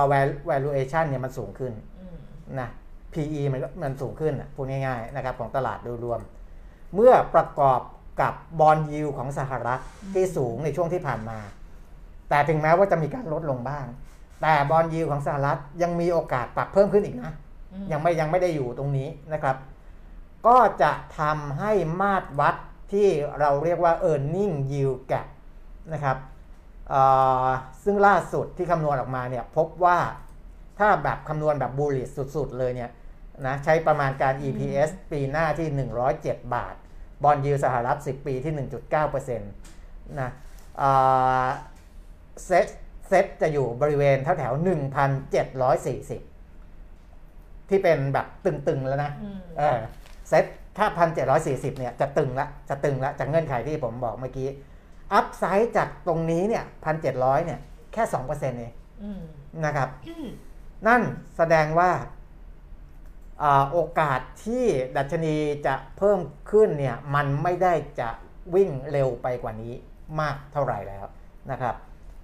[0.49, 1.73] valuation เนี่ยมันสูงขึ้น
[2.59, 2.69] นะ
[3.13, 6.19] PE มันมันสูงขึ้นพูดง่ายๆนะครับของตลาดโดยรวม
[6.95, 7.81] เมื่อประกอบ
[8.21, 9.81] กับบอลยิวของสหรัฐ
[10.13, 11.39] ที่สูงในช่วงที่ผ่านมา
[12.29, 13.85] แต่ถึงแม้ว่าจะมีการลดลงบ้าง
[14.41, 17.31] แต่บอลยิวของสหรัฐยังมีโอกาสปรับเพิ่มขึ้นอีกนะ
[17.91, 19.55] ยังไม่ยังไม่ได้อยู่ตรงนี้นะครับ
[20.47, 21.71] ก็จะทำให้
[22.01, 22.55] มาตรวัด
[22.93, 23.07] ที่
[23.39, 25.27] เราเรียกว่า e a r n i n g yield gap
[25.93, 26.17] นะครับ
[26.89, 27.01] เอ่
[27.45, 27.47] อ
[27.83, 29.97] ซึ่งล่าสุดที่คำนวณออกมาเนี่ยพบว่า
[30.79, 32.91] ถ้าแบบคำนวณแบบ bullish สุด ๆ เลยเนี่ย
[33.45, 35.67] นะใช้ประมาณการ EPS ปีหน้าที่
[36.11, 36.75] 107 บาท
[37.23, 40.29] บอลยิวสหรัฐ 10 ปีที่ 1.9%นะ
[40.77, 40.89] เอ่
[41.43, 41.45] อ
[42.45, 42.67] เซ็ต
[43.07, 44.53] เซ็ตจะอยู่บริเวณแถวแถว
[45.67, 46.26] 1,740
[47.69, 49.79] ที่เป็นแบบตึงๆแล้วนะอืมเออ
[50.29, 50.45] เซ็ต
[50.77, 54.49] ถ้าพันเจ็ดร้อยสี่สิบเนี่ยจะตึงละจะตึงละจากเงื่อนไขที่ผมบอกเมื่อกี้
[55.13, 57.59] upside จากตรงนี้เนี่ยพันเจ็ดร้อยเนี่ย
[57.93, 59.21] แค่สองเปอร์เซ็นต์เองอืม
[59.65, 60.27] นะครับอืม
[60.87, 61.01] นั่น
[61.37, 61.91] แสดงว่า
[63.43, 64.65] อ่าโอกาสที่
[64.97, 65.35] ดัชนี
[65.67, 66.19] จะเพิ่ม
[66.51, 68.09] ขึ้นเนี่ยมันไม่ได้จะ
[68.55, 69.73] วิ่งเร็วไปกว่านี้
[70.19, 71.05] มากเท่าไหร่แล้ว
[71.51, 71.75] นะครับ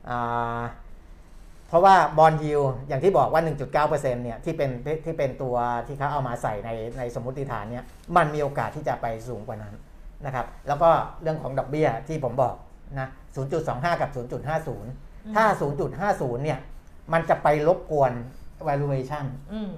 [0.09, 0.61] อ่า
[1.73, 3.91] เพราะว่าบอลยิวอย่างที่บอกว่า 1.9%
[4.23, 4.69] เนี่ยที่เป็น
[5.05, 5.55] ที่เป็นตัว
[5.87, 7.83] ที่เขาเอามาใส่ในในสมมติฐานเนี่ย
[8.17, 9.73] มันมีโอกาสที่จะไปสูงกว่านั้น
[10.25, 10.89] นะครับแล้วก็
[11.21, 12.55] เรื่องของดอกเบี้ยที่ผมบอก
[12.99, 13.09] นะ
[13.53, 14.09] 0.25 กับ
[14.73, 15.45] 0.50 ถ้า
[15.95, 16.59] 0.50 เนี่ย
[17.13, 18.11] มันจะไปรบกวน
[18.67, 19.73] valuation อืม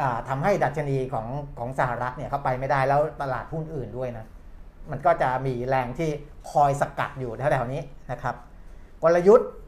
[0.00, 1.26] อ่าทำให้ดัชนีของ
[1.58, 4.26] ของสหรัฐเนี่ยเขาไปไม่ได้แล้วตลาดหุ้นอื่นด้วยนะ
[4.90, 6.10] มันก็จะมีแรงที่
[6.50, 7.80] คอยสกัดอยู่แถวๆนี้
[8.12, 8.34] นะครับ
[9.02, 9.67] กลยุทธ์อ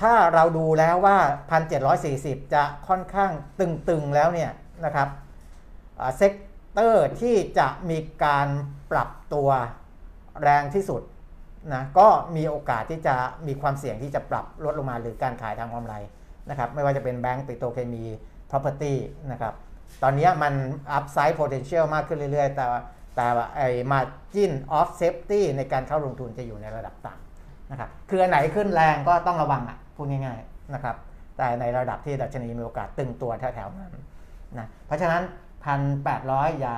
[0.00, 1.18] ถ้าเราดูแล้วว่า
[1.84, 4.50] 1,740 จะค่อนข้างตึง ๆ แล้วเนี่ย
[4.84, 5.08] นะครับ
[6.16, 8.48] sector ที่จะมีการ
[8.92, 9.48] ปรับตัว
[10.42, 11.02] แรงที่สุด
[11.72, 13.14] นะก็มีโอกาสที่จะ
[13.46, 15.94] มีความเสี่ยงที่จะปรับลดลงมาหรือการขายทางกำไร
[16.50, 18.04] นะครับไม่ว่าจะเป็นแบงก์ปิโตเคมี
[18.50, 18.94] property
[19.32, 19.54] นะครับ
[20.02, 20.54] ตอนนี้มัน
[20.96, 22.66] upside potential มากขึ้นเรื่อย ๆ แต่
[23.16, 27.31] แต่ว่าไอ้ margin of safety ในการเข้าลงทุนจะอยู่ในระดับต่ำ
[27.72, 30.96] นะครับคืออันไหนขึ้นแรงก็ต้องระวังอะพูดง่ายๆนะครับ
[31.36, 33.94] แต่ในระดับที่ดัชนีมีโอกาสตึงตัวแถวๆนั้น
[34.58, 35.22] นะเพราะฉะนั้น
[35.86, 36.74] 1,800 อย่า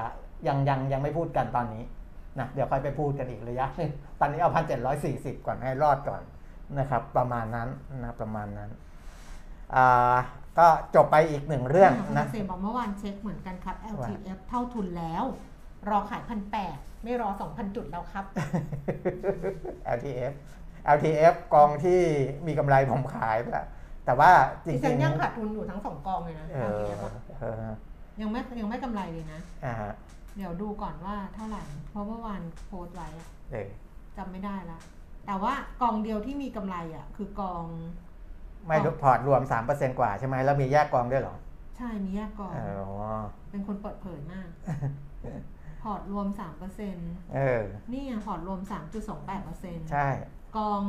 [0.47, 1.83] ยังยังยังไม่พูดกันตอนนี้
[2.39, 3.91] นะเดี๋ยวค่อยไปพูดกันอีกระยะหนึง
[4.21, 4.51] ตอนนี้เอา
[4.99, 6.23] 1,740 ก่อนให้รอดก่อน
[6.79, 7.69] นะครับประมาณนั้น
[8.03, 8.71] นะประมาณนั้น
[9.75, 10.17] อ่า
[10.59, 15.25] ก็จบไปอีกหนึ่งเรื่องคุณนะเกษมบอกเมื่อวานเช็คเหมือนกันครับว่า LTF เท่าทุนแล้ว
[15.91, 18.25] รอขายพันแปดไม่รอสองพันจุดแล้วครับ
[19.97, 20.33] LTF
[20.97, 22.01] LTF กองที่
[22.47, 23.66] มีกำไรผมขายไปแล้ว
[24.05, 24.30] แต่ว่า
[24.64, 27.64] จริดิฉันงยังขาดทุนอยู่ทั้งสองกองเลยนะๆเออ LTF อะเออ
[28.20, 29.93] ยังไม่ยังไม่กำไรเลยนะอ่าฮะ
[30.37, 33.68] เดี๋ยวดูก่อนว่าเท่าไหร่ เพราะเมื่อวานโพสต์ไว้อะเออ
[34.16, 34.78] จำไม่ได้ละ
[35.26, 37.64] แต่ว่ากองเดียวที่มีกำไรอะ คือกอง
[38.66, 41.37] ไม่รู้พอร์ตรวม3%กว่าใช่ไหมแล้วมีแยกกองด้วยเหรอ
[41.76, 42.68] ใช่มีแยกกองอ๋อ
[43.51, 44.49] เป็นคนเปิดเผยมาก
[45.82, 47.62] พอร์ตรวมสามเปอร์เซ็นต์เออ
[47.93, 50.09] นี่อะพอร์ตรวมสามจุดสองแปดเปอร์เซ็นต์ใช่
[50.57, 50.83] กอง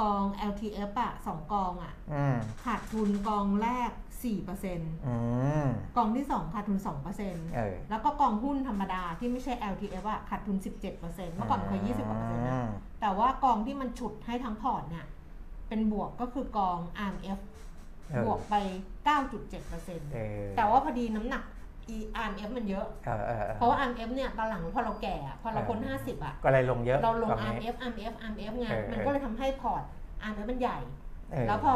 [0.00, 3.90] กอง LTF อะสองกองอะอืมขาดทุนกองแรก
[4.24, 5.16] สี่เปอร์เซ็นต์อื
[5.64, 12.68] มกองที่สองขาดทุนสองเปอร์เซ็นต์เออแล้วก็กองหุ้นธรรมดาที่ไม่ใช่ LTF อะขาดทุนสิบเจ็ดเปอร์เซ็นต์เมื่อก่อนมันเคยยี่สิบกว่าเปอร์เซ็นต์นะม
[13.00, 15.06] แต่ว่ากองที่มันฉุดให้ทั้งพอร์ตเนี่ย
[15.68, 16.78] เป็นบวกก็คือกอง
[17.08, 17.40] RMF
[18.10, 18.54] เออบวกไป
[19.06, 29.82] 9.7%เออแต่ว่าพอดีน้ำหนัก RMF มันเยอะ เออเออเออเพราะว่า RMF เนี่ยตอนหลังพอเราแก่อะพอเราพ้นเออ50 อะ ก็เลยลงเยอะเราลงกองนี้ RMF RMF RMF ไงเออ มันก็เลยทำให้พอร์ต
[30.28, 30.78] RMF มันใหญ่
[31.32, 31.74] เออแล้วพอ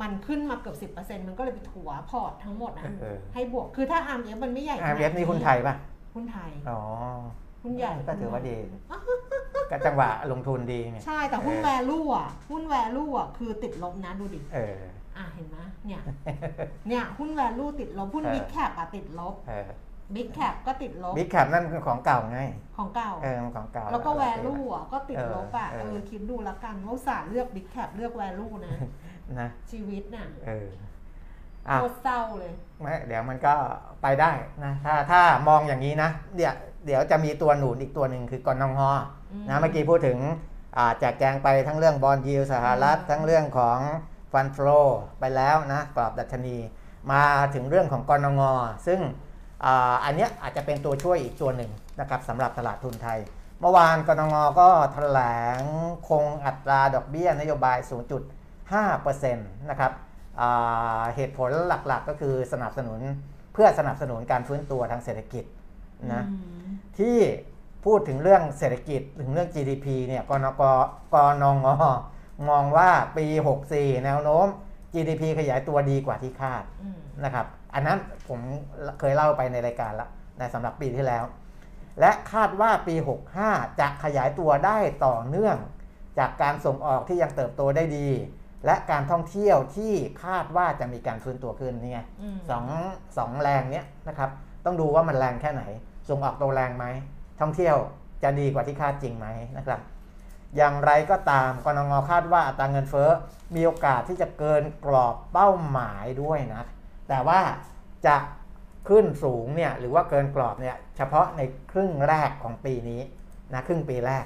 [0.00, 5.74] มันขึ้นมาเกือบ10%มันก็เลยไปถัวพอร์ตทั้งหมดนะเออให้บวกคือถ้า RMF มันไม่ใหญ่ RMF นี่หุ้นไทยป่ะ
[6.14, 6.80] หุ้นไทยอ๋อ
[7.62, 8.56] หุ้นใหญ่ก็ถือว่าดี
[9.70, 14.78] ก็จังหวะลงทุนดีไงใช่แต่หุ้นเออ value อะหุ้น value อะคือติดลบนะดูดิ เออ
[15.20, 16.02] อะเห็นไหมเนี่ย
[16.88, 19.68] เนี่ยหุ้น value ติดลบ หุ้นเออ big cap อะติดลบเออ
[20.14, 22.40] big cap ก็ติดลบ big cap นั่นคือของเก่าไง
[22.76, 28.74] ของเก่า เออมันของเก่าแล้วก็โอเค value อะก็ติดลบอะเออเอเอออคิดดูแล้วกันว่าอุตส่าห์เลือก big cap เลือก value นะ
[29.40, 30.68] นะ ชีวิตน่ะเออ
[31.68, 33.54] อะโคตรเศร้าเลย ไม่เดี๋ยวมันก็
[34.02, 34.32] ไปได้
[34.64, 36.54] นะ ถ้าถ้ามองอย่างนี้นะ เดี๋ยว
[36.86, 38.90] เดี๋ยวจะมีตัวหนุนอีกตัวหนึ่งคือกอนงอ
[39.32, 40.18] อืมนะเมื่อกี้พูดถึง
[40.76, 43.78] อ่าแจกแจงไปทั้งเรื่องบอลยิวสหรัฐอืมทั้งเรื่องของ
[44.32, 44.80] ฟันฟลอ
[45.20, 46.56] ไปแล้วนะกรอบดัชนี
[47.12, 47.22] มา
[47.54, 48.52] ถึงเรื่องของกอนงอ
[48.86, 49.00] ซึ่ง
[49.64, 51.70] อ่าอันเนี้ยอาจจะเป็นตัวช่วยอีกตัวหนึ่ง
[52.00, 53.18] นะครับสำหรับตลาดทุนไทย
[53.60, 55.20] เมื่อวานกนงก็แถล
[55.56, 55.58] ง
[56.08, 57.78] คงอัตราดอกเบี้ยนโยบาย
[58.54, 59.92] 0.5%นะครับ
[60.40, 63.00] อ่าเหตุผลหลักๆก็คือสนับสนุน
[63.52, 65.44] เพื่อสนับสนุนการฟื้นตัวทางเศรษฐกิจ
[66.12, 67.16] นะอืมที่
[67.84, 70.62] พูดถึงเรื่องเศรษฐกิจถึงเรื่อง GDP เนี่ยกนก
[71.14, 71.66] กนง
[72.48, 73.26] มองว่าปี
[73.66, 74.46] 64 แนวโน้ม
[74.94, 78.40] GDP ขยายตัวดีกว่าที่คาดอืมนะครับ อันนั้นผม
[79.00, 81.24] เคยเล่าไปในรายการแล้วในสำหรับปีที่แล้ว
[82.00, 82.94] และคาดว่าปี
[83.38, 85.56] 65 จะขยายตัวได้ต่อเนื่อง
[86.18, 88.08] จากการส่งออกที่ยังเติบโตได้ดี
[88.66, 89.92] และการท่องเที่ยวที่
[90.24, 92.64] คาดว่าจะมีการฟื้นตัวขึ้นนี่ไงอืมสอง
[93.18, 94.30] สองแรงเนี้ยนะครับ
[94.64, 95.62] ต้องดูว่ามันแรงแค่ไหน
[96.08, 96.86] ส่งออกตัวแรงไหม
[97.40, 97.76] ท่องเที่ยว
[98.22, 99.26] จะดีกว่าที่คาดจริงไหม
[99.56, 99.80] นะครับ
[100.56, 103.10] อย่างไรก็ตามกนงคาดว่าอัตราเงินเฟ้อ
[103.54, 106.62] มีโอกาสที่จะเกินกรอบเป้าหมายด้วยนะ
[107.08, 107.40] แต่ว่า
[108.06, 108.16] จะ
[108.88, 111.40] ขึ้นสูงเนี่ยหรือว่าเกินกรอบเนี่ยเฉพาะใน
[111.72, 113.00] ครึ่งแรกของปีนี้
[113.52, 114.24] นะครึ่งปีแรก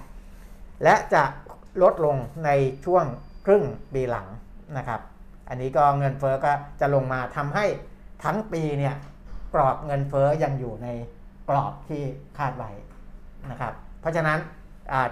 [0.85, 1.23] และจะ
[1.83, 2.51] ลดลงใน
[2.85, 3.05] ช่วง
[3.47, 3.65] ครึ่ง
[3.95, 4.27] ปีหลัง
[4.77, 5.01] นะครับ
[5.49, 7.67] อันนี้ก็เงินเฟ้อก็จะลงมาทำให้
[8.25, 8.95] ทั้งปีเนี่ย
[9.55, 10.89] กรอบเงินเฟ้อยังอยู่ใน
[11.49, 12.03] กรอบที่
[12.39, 12.71] คาดไว้
[13.51, 14.39] นะครับ เพราะฉะนั้น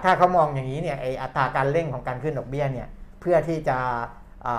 [0.03, 2.87] ถ้าเขามองอย่างนี้เนี่ยไออัตราการเร่งของการขึ้นดอกเบี้ยเนี่ย
[3.21, 3.77] เพื่อที่จะ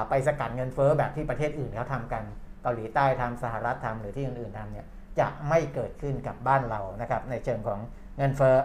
[0.09, 2.23] ไปสกัดเงินเฟ้อแบบที่ประเทศอื่นเขาทำกัน
[2.63, 4.87] เกาหลีใต้ทำสหรัฐทำหรือที่อื่นๆทำเนี่ย
[5.21, 7.81] จะไม่เกิดขึ้นกับบ้านเรานะครับในเชิงของ
[8.17, 8.57] เงินเฟ้อ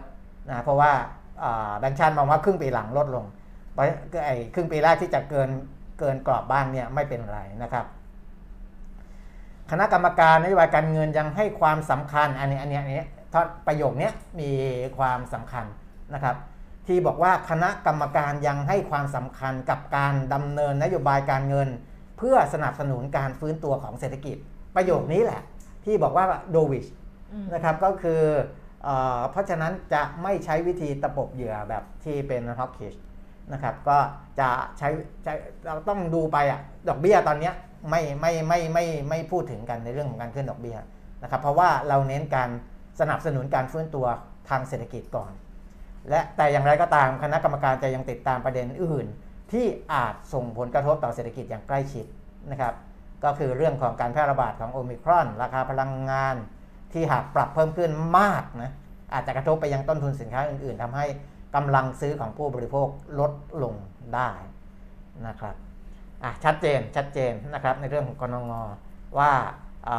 [0.50, 0.92] นะเพราะว่า
[1.80, 3.26] แบงก์ชาติมองว่าครึ่งปีหลังลดลง
[3.76, 3.80] ไป
[4.26, 5.50] ไอ้ครึ่งปีแรกที่จะเกิน
[6.00, 7.86] เกินกรอบบ้างเนี่ยไม่เป็นไรนะครับ
[9.72, 13.04] คณะกรรมการนโยบายการเงินยังให้ความสำคัญอันนี้อันนี้อันนี้
[13.68, 14.52] ประโยคนี้มี
[14.98, 15.66] ความสำคัญ
[16.14, 16.36] นะครับ
[16.88, 21.70] ที่บอกว่าคณะกรรมการยังให้ความสำคัญกับการดำเนินนโยบายการเงิน
[22.18, 24.38] เพื่อสนับสนุนการฟื้นตัวของเศรษฐกิจ
[24.76, 25.42] ประโยคนี้แหละ
[25.86, 26.86] ที่บอกว่าโดวิช
[27.34, 28.22] อืมนะครับก็คือ
[28.84, 32.94] เออเพราะฉะนั้นจะไม่ใช้วิธีตะปบเหยื่อแบบที่เป็นฮอกกิช
[33.54, 33.98] นะครับก็
[34.40, 34.90] จะใช้
[35.24, 35.34] ใช้
[35.66, 37.54] เราต้องดูไปอะดอกเบี้ยตอนเนี้ย
[37.90, 40.78] ไม่ไม่ไม่ไม่ไม่พูดถึงกันในเรื่องของการขึ้นดอกเบี้ย
[41.24, 42.50] นะครับเพราะว่าเราเน้นการ
[43.00, 44.06] สนับสนุนการฟื้นตัว
[44.50, 45.32] ทางเศรษฐกิจก่อน
[46.10, 49.08] และแต่อย่างไรก็ตามคณะกรรมการจะยังติดตามประเด็นอื่น
[49.52, 52.06] ที่อาจส่งผลกระทบต่อเศรษฐกิจอย่างใกล้ชิด
[52.52, 52.74] นะครับ
[53.24, 56.36] ก็คือเรื่องของการแพร่ระบาดของโอมิครอน ราคาพลังงาน
[56.94, 58.72] ที่หากปรับเพิ่มขึ้นมากนะ
[59.14, 61.06] อาจจะกระทบไปยังต้นทุนสินค้าอื่น ๆทำให้
[61.56, 62.88] กำลังซื้อของผู้บริโภค
[63.20, 63.32] ลด
[63.64, 63.74] ลง
[64.16, 64.32] ได้
[65.28, 65.56] นะครับ
[66.24, 68.52] อะชัดเจนชัดเจนนะครับในเรื่องของกนง
[69.20, 69.32] ว่า
[69.90, 69.98] อ่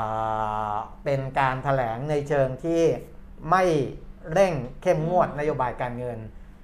[0.73, 0.75] า
[1.05, 2.83] เป็นการถแถลงในเชิงที่
[3.51, 3.65] ไม่
[4.33, 4.53] เร่ง
[4.83, 6.19] เข้มงวดนโยบายการเงิน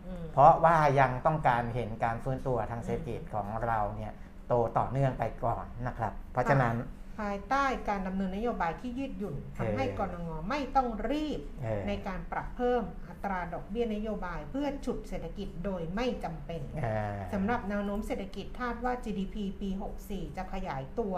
[0.06, 4.12] อืมเพราะว่ายังต้องการเห็นการฟื้นตัวทางเศรษฐกิจของเราเนี่ย
[4.48, 6.76] โตต่อเนื่องไปก่อนนะครับ เพราะฉะนั้น
[7.18, 19.70] ภายใต้การดำเนินนโยบายที่ยืดหยุ่นทำให้เออกนงไม่ต้องรีบเออในการปรับเพิ่มอัตราดอกเบี้ยนโยบายเพื่อฉุดเศรษฐกิจโดยไม่จำเป็นเอ่อสำหรับแนวโน้มเศรษฐกิจคาดว่า GDP ปี
[20.04, 21.14] 64 จะขยายตัว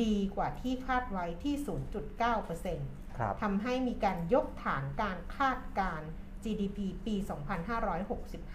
[0.00, 3.09] ดีกว่าที่คาดไว้ที่ 0.9%ครับ
[3.42, 6.08] ทำให้มีการยกฐานการคาดการณ์
[6.44, 7.14] GDP ปี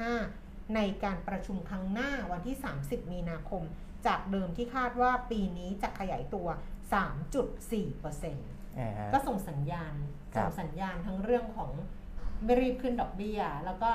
[0.08, 3.64] 2565 ในการประชุมครั้งหน้าวันที่ 30 มีนาคม
[4.08, 6.48] จากเดิมที่คาดว่าปีนี้จะขยายตัว
[6.92, 9.94] 3.4%เอ่อก็ส่งสัญญาณ
[10.36, 11.72] ครับส่งสัญญาณทั้งเรื่องของ
[12.44, 13.90] ไม่รีบขึ้นดอกเบี้ย แล้วก็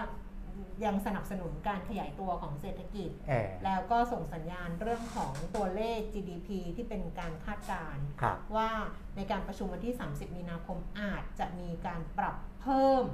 [0.85, 8.71] ยังสนับสนุนการขยายตัวของเศรษฐกิจ เอ่อแล้วก็ส่งสัญญาณเรื่องของตัวเลข GDP ที่เป็นการคาดการณ์ครับ ว่า
[9.17, 13.05] ในการประชุมวันที่ 30 มีนาคมอาจจะมีการปรับเพิ่ม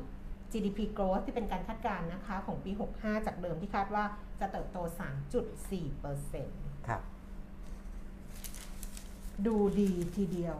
[0.53, 4.05] GDP growth ที่เป็นการคาดการณ์นะคะของปี 65 จากเดิมที่คาดว่า
[4.41, 4.79] จะเติบโต
[5.63, 7.03] 3.4%ครับ
[9.47, 10.57] ดูดีทีเดียว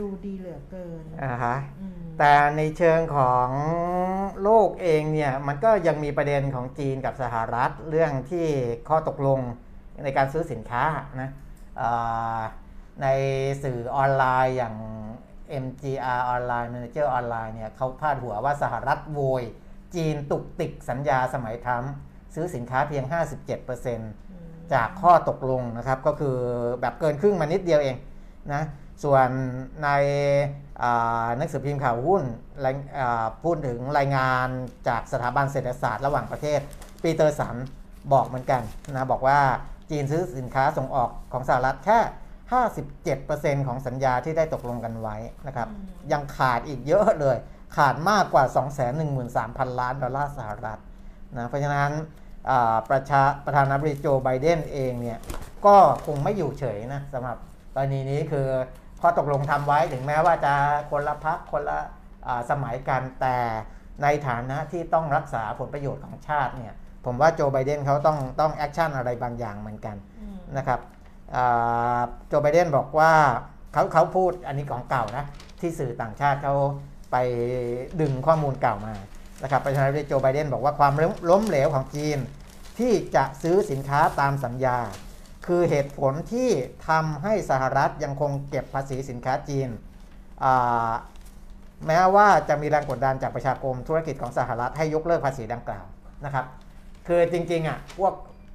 [0.00, 3.48] ดูดีเหลือเกินอ่าฮะอืมแต่ในเชิงของ
[4.42, 8.46] โลกเองเนี่ยมันก็ยังมีประเด็นของจีนกับสหรัฐเรื่องที่
[8.88, 9.40] ข้อตกลง
[10.04, 10.84] ในการซื้อสินค้า
[11.20, 11.30] นะ
[11.80, 12.42] อ่า
[13.02, 13.06] ใน
[13.62, 14.76] สื่อออนไลน์อย่าง
[15.64, 19.42] MGR ออนไลน์ Manager ออนไลน์เนี่ยเขาพาดหัวว่าสหรัฐโวย
[19.94, 21.92] จีนตุกติกสัญญาสมัยทรัมป์
[22.34, 24.06] ซื้อสินค้าเพียง 57%อืม
[24.72, 26.36] จากข้อตกลงนะครับ ก็คือ
[26.80, 27.96] แบบเกินครึ่งมานิดเดียวเอง
[28.52, 28.62] นะ
[29.04, 29.28] ส่วน
[29.84, 29.88] ใน
[30.82, 32.22] อ่าหนังสือพิมพ์ข่าวหุ้น
[32.64, 34.48] รายอ่าพูดถึงรายงาน
[34.88, 36.60] จากสถาบันเศรษฐศาสตร์ระหว่างประเทศ
[37.02, 37.56] ปีเตอร์สัน
[38.12, 39.40] บอกเหมือนกันนะบอกว่า
[39.90, 41.98] จีนซื้อสินค้าส่งออกของสหรัฐแค่
[43.02, 45.16] 57%ของสัญญาที่ได้ตกลงกันไว้
[45.46, 45.68] นะครับ
[46.12, 47.36] ยังขาดอีกเยอะเลย
[47.76, 48.44] ขาดมากกว่า
[49.12, 50.78] 213,000 ล้านดอลลาร์สหรัฐ
[51.36, 51.90] นะเพราะฉะนั้น
[52.50, 55.18] อ่าประธาประธานาธิบดีโจไบเดนเองเนี่ย
[55.66, 55.76] ก็
[56.06, 57.36] คงไม่อยู่เฉยนะสำหรับ
[57.74, 58.48] กรณีนี้คือ
[59.06, 60.54] ข้อตกลงทำไว้ถึงแม้ว่าจะ
[60.90, 61.78] คนละพรรคคนละ
[62.26, 63.36] อ่าสมัยกันแต่
[64.02, 70.80] ในฐานะที่ต้องรักษาผลประโยชน์ของชาติเนี่ยผมว่าโจไบเดนเขาต้องต้อง action อะไรบางอย่างเหมือนกันอืมนะครับ
[71.34, 73.12] อ่าโจไบเดนบอกว่า
[73.72, 75.24] เขาเขาพูดอันนี้ของเก่านะ
[75.60, 76.54] ที่สื่อต่างชาติเขา
[77.12, 77.16] ไป
[78.00, 78.94] ดึงข้อมูลเก่ามา
[79.42, 82.18] นะครับประธานาธิบดีโจไบเดนบอกว่าความล้มล้มเหลวของจีน
[82.78, 84.78] ที่จะซื้อสินค้าตามสัญญา
[85.46, 86.48] คือเหตุผลที่
[86.88, 89.68] ทำให้สหรัฐยังคงเก็บภาษีสินค้าจีน
[90.44, 90.92] อ่า
[91.86, 95.84] แม้ว่าจะมีแรงกดดันจากประชาคมธุรกิจของสหรัฐให้ยกเลิกภาษีดังกล่าว
[96.24, 96.44] นะครับ
[97.06, 98.14] คือจริงๆอะพวก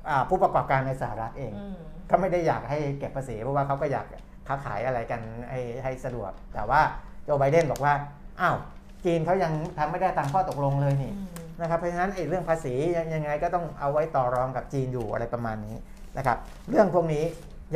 [0.09, 1.77] อ่าผู้ประกอบการในสหรัฐเองอืม
[2.09, 4.05] ก็ไม่ได้อยากให้เก็บภาษีเพราะว่าเขาก็อยาก
[4.47, 6.81] ค้าขายอะไรกันให้ให้สะดวก แต่ว่า
[7.23, 7.93] โจไบเดนบอกว่า
[8.41, 8.57] อ้าว
[9.05, 11.29] จีนเขายังทำไม่ได้ตามข้อตกลงเลยนี่อืม
[11.61, 15.75] นะครับเพราะฉะนั้นไอ้เรื่องภาษียังยังไงก็ต้องเอาไว้ต่อรองกับจีนอยู่อะไรประมาณนี้
[16.18, 16.38] นะครับ
[16.70, 17.24] เรื่องพวกนี้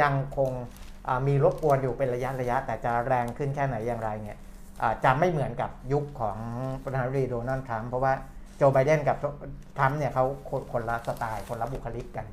[0.01, 0.51] ยังคง
[1.27, 4.37] มีรบกวนอยู่เป็นระยะระยะ แต่จะแรงขึ้นแค่ไหนอย่างไรเนี่ย
[5.03, 6.37] จะไม่เหมือนกับยุคของ
[6.83, 8.13] ประธานาธิบดีโดนัลด์ทรัมป์เพราะว่า
[8.57, 9.17] โจไบเดนกับ
[9.77, 12.25] ทรัมป์เนี่ยเขาคนคนละสไตล์คนละบุคลิกกัน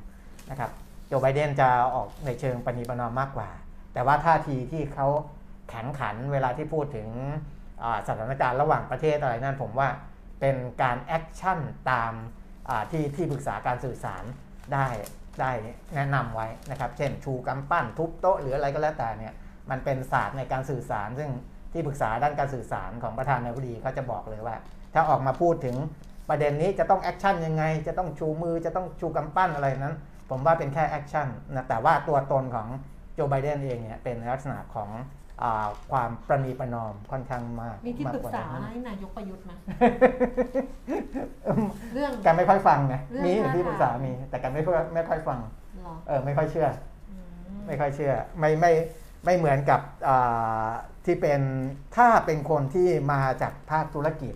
[0.49, 0.71] นะครับ
[1.07, 3.49] โจไบเดนจะออกในเชิงประนีประนอมมากกว่า
[3.93, 5.07] แต่ว่าท่าทีที่เขา
[5.69, 7.07] แข็งขันเวลาที่พูดถึง
[7.83, 9.89] อ่าสถานการณ์ระหว่างประเทศอะไรนั่นผมว่า
[10.39, 11.59] เป็นการ action
[11.91, 12.11] ตาม
[12.91, 14.23] ที่ที่ปรึกษาการสื่อสาร
[14.73, 14.87] ได้
[15.41, 15.51] ได้
[15.95, 19.33] แนะนำไว้นะครับ เช่นชูกำปั้นทุบโต๊ะหรืออะไรก็แล้วแต่เนี่ย
[19.69, 21.29] มันเป็นศาสตร์ในการสื่อสาร ซึ่ง
[21.73, 24.55] ที่ปรึกษาด้านการสื่อสารของประธานาธิบดีเขาจะบอกเลยว่า
[24.93, 25.75] ถ้าออกมาพูดถึง
[26.29, 29.95] ประเด็นนี้จะต้อง action ยังไง จะต้องชูมือจะต้องชูกำปั้นอะไรนั้น
[30.29, 32.67] ผมว่าเป็นแค่ action นะแต่ว่าตัวตนของ
[33.13, 34.89] โจไบเดนเองเนี่ยเป็นลักษณะของ
[35.91, 39.51] ความประนีประนอมค่อนข้างมากมีที่ปรึกษาพว่นั้นให้นายกประยุทธ์ไหม
[41.93, 45.39] เรื่องแกไม่ค่อยฟังไงเรื่องมีท่าที่ปรึกษาทางมี แต่แกไม่ค่อยไม่ค่อยฟัง
[45.77, 46.67] เหรอเออไม่ค่อยเชื่อ
[47.11, 47.17] อื
[47.55, 48.71] มไม่ค่อยเชื่อ ไม่ไม่
[49.25, 50.69] ไม่เหมือนกับอ่า
[51.05, 51.41] ที่เป็น
[51.95, 54.33] ถ้าเป็นคนที่มาจากภาคธุรกิจ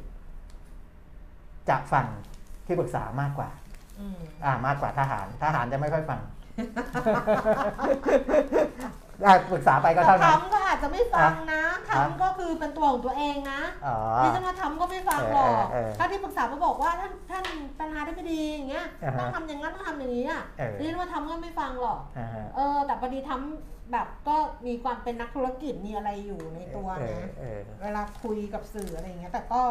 [1.69, 2.05] จะฟัง
[2.65, 3.49] ที่ปรึกษามากกว่า
[3.99, 6.19] อืมอ่ามากกว่าทหาร ทหารจะไม่ค่อยฟัง
[9.21, 17.45] ได้ปรึกษาไปก็แต่เท่านั้น ทำก็อาจจะไม่ฟังนะทำก็คือเป็นตัวของตัวเองนะอ๋อดิฉันว่าทำก็ไม่ฟังหรอกเออเออเออถ้าที่ปรึกษาก็บอกว่าท่านท่าน
[17.79, 24.35] ประธานาธิบดีอย่างเงี้ยอ่าฮะต้องทำอย่างนั้นต้องทำอย่างนี้อะเออ ดิฉันว่าทำก็ไม่ฟังหรอกอ่าฮะเออแต่พอดีทำแบบก็
[24.67, 29.61] มีความเป็นนักธุรกิจมีอะไรอยู่ในตัวเออนะ เออ เวลาคุยกับสื่ออะไรอย่างเงี้ย แต่ก็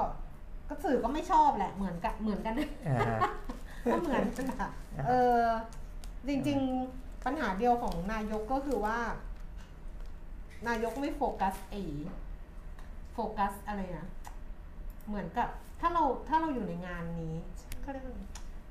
[0.69, 2.55] ก็สื่อก็ไม่ชอบแหละเหมือนกันเหมือนกัน
[2.87, 3.31] อ่าฮะ
[3.93, 4.71] ก็เหมือนกันอะ
[5.07, 5.41] เออ
[6.29, 6.59] จริง
[6.93, 8.99] ๆ ปัญหาเดียวของนายกก็คือว่า
[10.69, 11.75] นายกไม่โฟกัสไอ
[13.13, 14.07] โฟกัสอะไรนะ
[15.09, 15.49] เหมือนกับ
[15.81, 17.35] ถ้าเราถ้าเราอยู่ในงานนี้
[17.81, 18.23] เขาเรียกว่าไง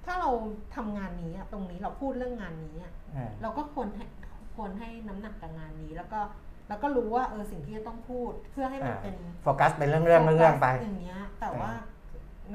[0.05, 0.29] ถ้าเรา
[0.75, 4.05] ทำงานนี้อะตรงนี้เราพูดเรื่องงานนี้อะอ่าเราก็ควรให้
[4.55, 6.19] ควรให้น้ำหนักกับงานนี้ แล้วก็
[6.69, 11.71] แล้วก็รู้ว่าเออสิ่งที่จะต้องพูดเพื่อให้มันเป็นโฟกัสเป็นเรื่องเรื่องเรื่องๆไปอย่างเงี้ย แต่ว่า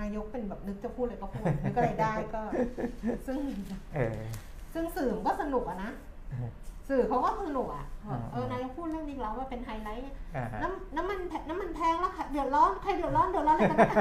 [0.01, 2.43] นายกเป็นแบบนึกจะพูดอะไรก็พูดนึกอะไรได้ก็
[3.27, 3.39] ซึ่ง
[3.95, 4.15] เออ
[4.75, 5.91] ซึ่งสื่อมันก็สนุกอะนะ
[6.33, 6.51] อืม
[6.91, 10.05] สื่อเขาก็สนุกอะอืมเออนายกพูดเรื่องนี้แล้วว่าเป็นไฮไลท์
[10.37, 13.97] อ่าฮะน้ำน้ำมันแพน้ำมันแพงแล้วค่ะเดือดร้อนใครเดือดร้อนเดือดร้อนอะไรกันเนี่ย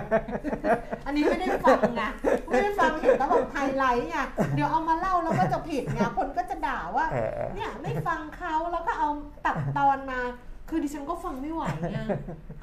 [1.06, 2.02] อันนี้ไม่ได้ฟังไง
[2.48, 4.18] ไม่ได้ฟังเห็นแล้วแบบไฮไลท์ไง
[4.56, 9.10] เดี๋ยวเอามาเล่าแล้วก็จะผิดไงคนก็จะด่าว่าเออเออเนี่ยไม่ฟังเขาแล้วก็เอา
[9.46, 10.20] ตัดตอนมา
[10.70, 12.00] คือดิฉันก็ฟังไม่ไหวไง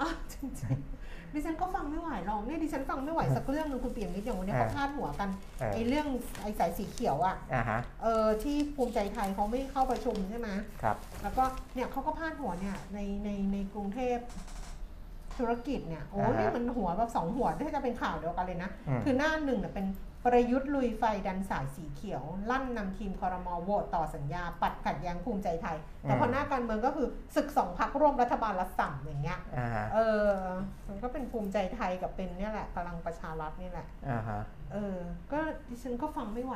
[0.00, 5.28] อะจริงๆดิฉันก็ฟังไม่ไหวหรอกเนี่ยดิฉันฟังไม่ไหวสักเรื่องหนึงคุณเปี่ยมนิดอย่างวันนี้เขาพาดหัวกัน
[5.58, 6.06] เออ ไอ้เรื่อง
[6.42, 10.48] ไอ้สายสีเขียวอะอ่าฮะเออที่ภูมิใจไทยเขาไม่เข้าประชุมใช่ไหม
[10.82, 11.44] ครับ แล้วก็
[11.74, 14.18] เนี่ยเขาก็พาดหัวเนี่ยในในในกรุงเทพ
[15.38, 19.86] ธุรกิจเนี่ยโอ้อ่าฮะนี่มันหัวแบบสองหัวที่จะเป็นข่าวเดียวกันเลยนะ อืม คือหน้าหนึ่งเนี่ยเป็น
[20.26, 30.30] ประยุทธ์ลุยไฟดันสายสีเขียว ลั่นนำทีมคอรมอโหวตต่อสัญญา ปัดขัดแย้งภูมิใจไทย แต่พอหน้าการเมืองก็คือศึกสองพักร่วมรัฐบาลละสั่งอย่างเงี้ยอ่าฮะเออ
[30.88, 34.40] มันก็เป็นภูมิใจไทยกับเป็นเนี่ยแหละพลังประชารัฐนี่แหละอ่าฮะ
[34.72, 34.96] เออ
[35.32, 36.54] ก็ดิฉันก็ฟังไม่ไหว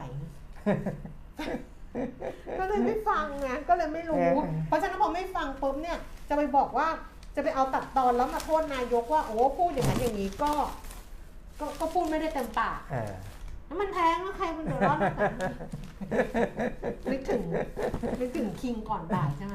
[2.58, 5.98] ก็เลยไม่ฟังไงก็เลยไม่รู้เออเพราะฉะนั้นพอไม่ฟังปุ๊บเนี่ย
[6.28, 6.88] จะไปบอกว่า
[7.36, 10.52] จะไปเอาตัดตอนแล้วมาโทษนายกว่าโอ้พูดอย่างนั้นอย่างนี้ก็
[11.60, 12.80] ก็ก็พูดไม่ได้เต็มปาก
[13.70, 14.98] เออแล้วมันแพงแล้วใครมันเดือดร้อน
[17.10, 17.42] นึกถึง
[18.20, 19.54] นึกถึงคิงก่อนบ่ายใช่ไหม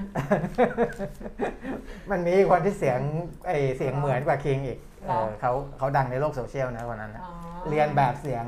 [2.11, 2.99] มันมีคนที่เสียง
[3.47, 7.31] ไอเสียงเหมือนกว่าคิงอีกหรเอออเขาเขาดังในโลกโซเชียลนะวันนั้นนะอ๋อ
[7.69, 8.45] เรียนแบบเสียง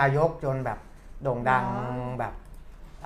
[0.00, 0.78] นายกจนแบบ
[1.22, 2.34] โด่งดังอ๋อ แบบ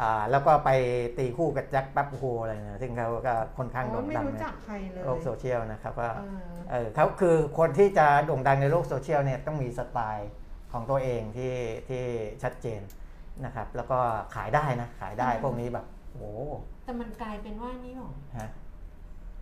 [0.00, 0.70] อ่าแล้วก็ไป
[1.18, 6.38] ตีคู่กับแจ็คแป๊บโฮอะไรเนี่ยซึ่งเขาก็ค่อนข้างโอ้โด่งไม่ดังรู้ในจักใครเลยโลกโซเชียลนะครับว่า เออ
[6.70, 10.30] เออเขาคือคนที่จะโด่งดังในโลกโซเชียลเนี่ยต้องมีสไตล์
[10.76, 11.54] ของตัวเองที่
[11.88, 12.02] ที่
[12.42, 12.80] ชัดเจน
[13.44, 13.98] นะครับ แล้วก็
[14.34, 16.26] ขายได้นะขายได้อืมพวกนี้แบบโอ้โห
[16.84, 18.48] แต่มันกลายเป็นว่านี่หรอฮะ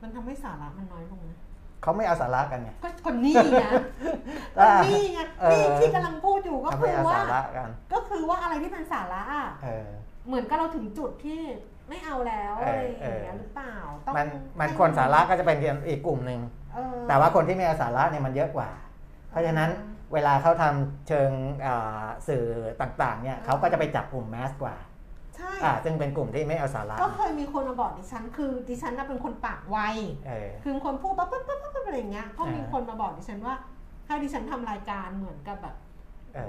[0.03, 1.39] มันทำให้สาระมันน้อยลงนะ
[1.83, 3.67] เขาไม่เอาสาระกันไงก็คนนี้ไง
[4.61, 9.89] อ่าคนนี้ไงเออนี่ที่กำลังพูดอยู่ก็เขาคืไม่อเอาว่าสาระกันก็คือว่าอะไรที่เป็นสาระอะเออ
[10.27, 11.41] เหมือนกับเราถึงจุดที่
[11.89, 13.75] ไม่เอาแล้วเอออะไรอย่างเงี้เอยอหรือเปล่า
[14.05, 14.27] ต้องมัน
[14.61, 15.59] มันให้คนสาระก็จะเป็น
[15.89, 16.41] อีกกลุ่มหนึ่ง
[16.75, 18.69] เออแต่ว่าคนที่ไม่เอาสาระเนี่ยมันเยอะกว่า
[19.31, 19.71] เพราะฉะนั้น
[20.13, 21.31] เวลาเขาทำเชิง
[21.67, 22.45] อ่าสื่อ
[22.81, 24.77] ต่างๆเนี่ยเขาก็จะไปจับกลุ่มแมสกว่า
[25.37, 29.79] ใช่อ่าซึ่งเป็นกลุ่มที่ไม่เอาสาระ ก็เคยมีคนมาบอกดิฉัน คือดิฉันน่ะเป็นคนปากไว
[30.27, 33.55] เออคือคนพูดปั๊บปั๊บปั๊บปั๊บอะไรอย่างเงี้ยก็มีอ่าคนมาบอกดิฉันว่า
[34.07, 35.84] ให้ดิฉันทำรายการเหมือนกับแบบเออ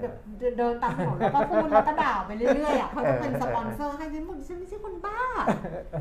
[0.01, 0.13] แบบ
[0.57, 5.19] เดินตามถนนแล้วก็พูดแล้วก็ด่าไปเรื่อยๆอะเขาจะเป็นเออสปอนเซอร์ให้ดิฉันบอกดิฉันไม่ใช่คนบ้า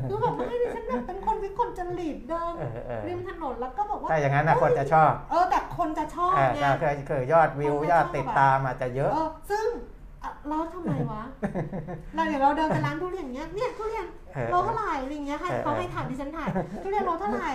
[0.09, 9.65] คือแบบว่าให้ดิฉันแบบเป็นคนวิกลจริตเดินเออเออริมถนนแล้วก็บอกว่าถ้าอย่างนั้นนะคนจะชอบ เออแต่คนจะชอบอ่าไงก็คือคือยอดวิวคนจะยอดชอบติดอะตามอาจจะเยอะเออซึ่ง
[10.23, 11.23] อะแล้วทำไมวะ
[12.15, 16.49] เราเดี๋ยวเราเดินไปร้านทุเรียนเงี้ย เนี่ยทุเรียนเออโลเท่าไหร่อะไรเงี้ยให้เออเขาให้ถ่ายดิฉันถ่าย
[16.83, 17.51] ทุเรียนโลเท่าไหร่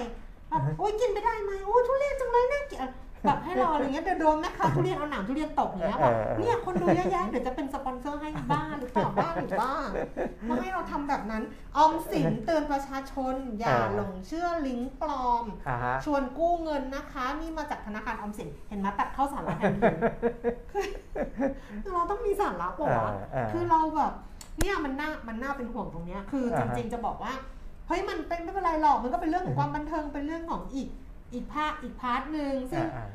[0.51, 2.79] แบบโอ้ยกินไปได้ไหมโอ้ยทุเรียนจังเลยน่ากิน
[3.25, 9.75] แบบให้รออะไรเงี้ยเดี๋ยวโดนแม่ค้าทุเรียนเอาหนามทุเรียนตกอย่างเงี้ยแบบเนี่ยคนดูเยอะแยะเดี๋ยวจะเป็นสปอนเซอร์ให้บ้าหรือเปล่าบ้าหรือบ้า
[10.49, 11.43] มาให้เราทำแบบนั้น
[11.77, 19.83] ออมสินเตือนประชาชน อย่าหลงเชื่อลิงก์ปลอมอ่าฮะชวนกู้เงินนะคะ นี่มาจากธนาคารออมสินเห็นไหมตัดเข้าสาระทันที
[21.83, 24.13] คือเราต้องมีสาระปะวะเออเออคือเราแบบ
[24.59, 27.33] เนี่ยมันน่ามันน่าเป็นห่วงตรงเนี้ยคืออ่าฮะจริง ๆ จะบอกว่า
[27.89, 30.89] เฮ้ยมันเป็นไม่เป็นไรหรอกมันก็เป็นเรื่องของความบันเทิงเป็นเรื่องของอีก
[31.33, 33.09] อีกภาคอีก part หนึ่งซึ่งอ่า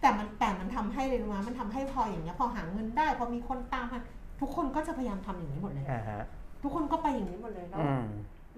[0.00, 4.00] แต่มันแต่มันทำให้เลยรู้ไหมมันทำให้พออย่างเงี้ยพอหาเงินได้พอมีคนตามมา
[4.40, 6.22] ทุกคนก็จะพยายามทำอย่างนี้หมดเลย อ่าฮะ
[6.62, 8.04] ทุกคนก็ไปอย่างนี้หมดเลยแล้วอืม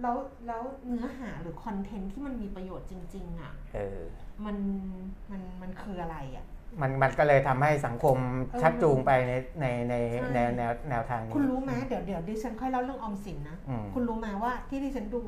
[0.03, 0.16] แล้ว
[0.47, 4.01] แล้วเนื้อหาหรือ content ที่มันมีประโยชน์จริง ๆอะเออ
[4.45, 4.57] มัน
[5.30, 6.47] มันมันคืออะไรอะ
[6.80, 8.16] มันมันก็เลยทำให้สังคม
[8.53, 15.22] เออชักจูงไปในในในใช่ แนวแนวแนวทางนี้ คุณรู้ไหมเดี๋ยวเดี๋ยวดิฉันค่อยเล่าเรื่องออมสินนะ อืม คุณรู้ไหมว่าที่ดิฉันดู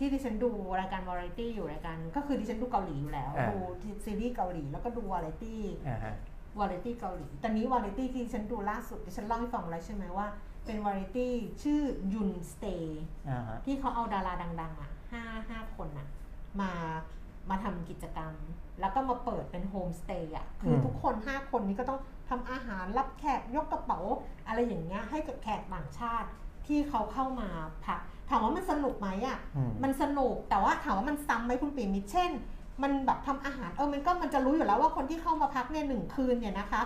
[0.00, 3.56] ที่ดิฉันดูรายการวาไรตี้อยู่รายการนึงก็คือดิฉันดูเกาหลีอยู่แล้วอ่าดู
[4.04, 6.14] ซีรีส์เกาหลีแล้วก็ดูวาไรตี้อ่าฮะ
[6.58, 10.26] วาไรตี้เกาหลีตอนนี้วาไรตี้ที่ดิฉันดูล่าสุดดิฉันเล่าให้ฟังแล้วใช่ไหมว่า
[10.66, 11.80] เป็นวาไรตี้ชื่อ
[12.12, 16.08] Youn's Stay อ่าฮะที่เขาเอาดาราดัง ๆ อะห้าห้าคนอะ
[16.60, 16.70] มา
[17.50, 18.34] มาทำกิจกรรม
[18.80, 24.00] แล้วก็มาเปิดเป็นโฮมสเตย์อะคือทุกคนห้าคนนี้ก็ต้องทำอาหารรับแขกยกกระเป๋า
[24.46, 26.28] อะไรอย่างเงี้ยให้กับแขกต่างชาติ
[26.70, 27.48] ที่เขาเข้ามา
[27.86, 32.30] พักถามว่ามันสนุกไหมอะอืมมันสนุกแต่ว่าถามว่ามันซ้ำไหมคุณปีมิตรเช่น
[32.82, 36.82] มันแบบทำอาหารเออมันก็มันจะรู้อยู่แล้วว่าคนที่เข้ามาพักเนี่ยหนึ่งคืนเนี่ยนะคะ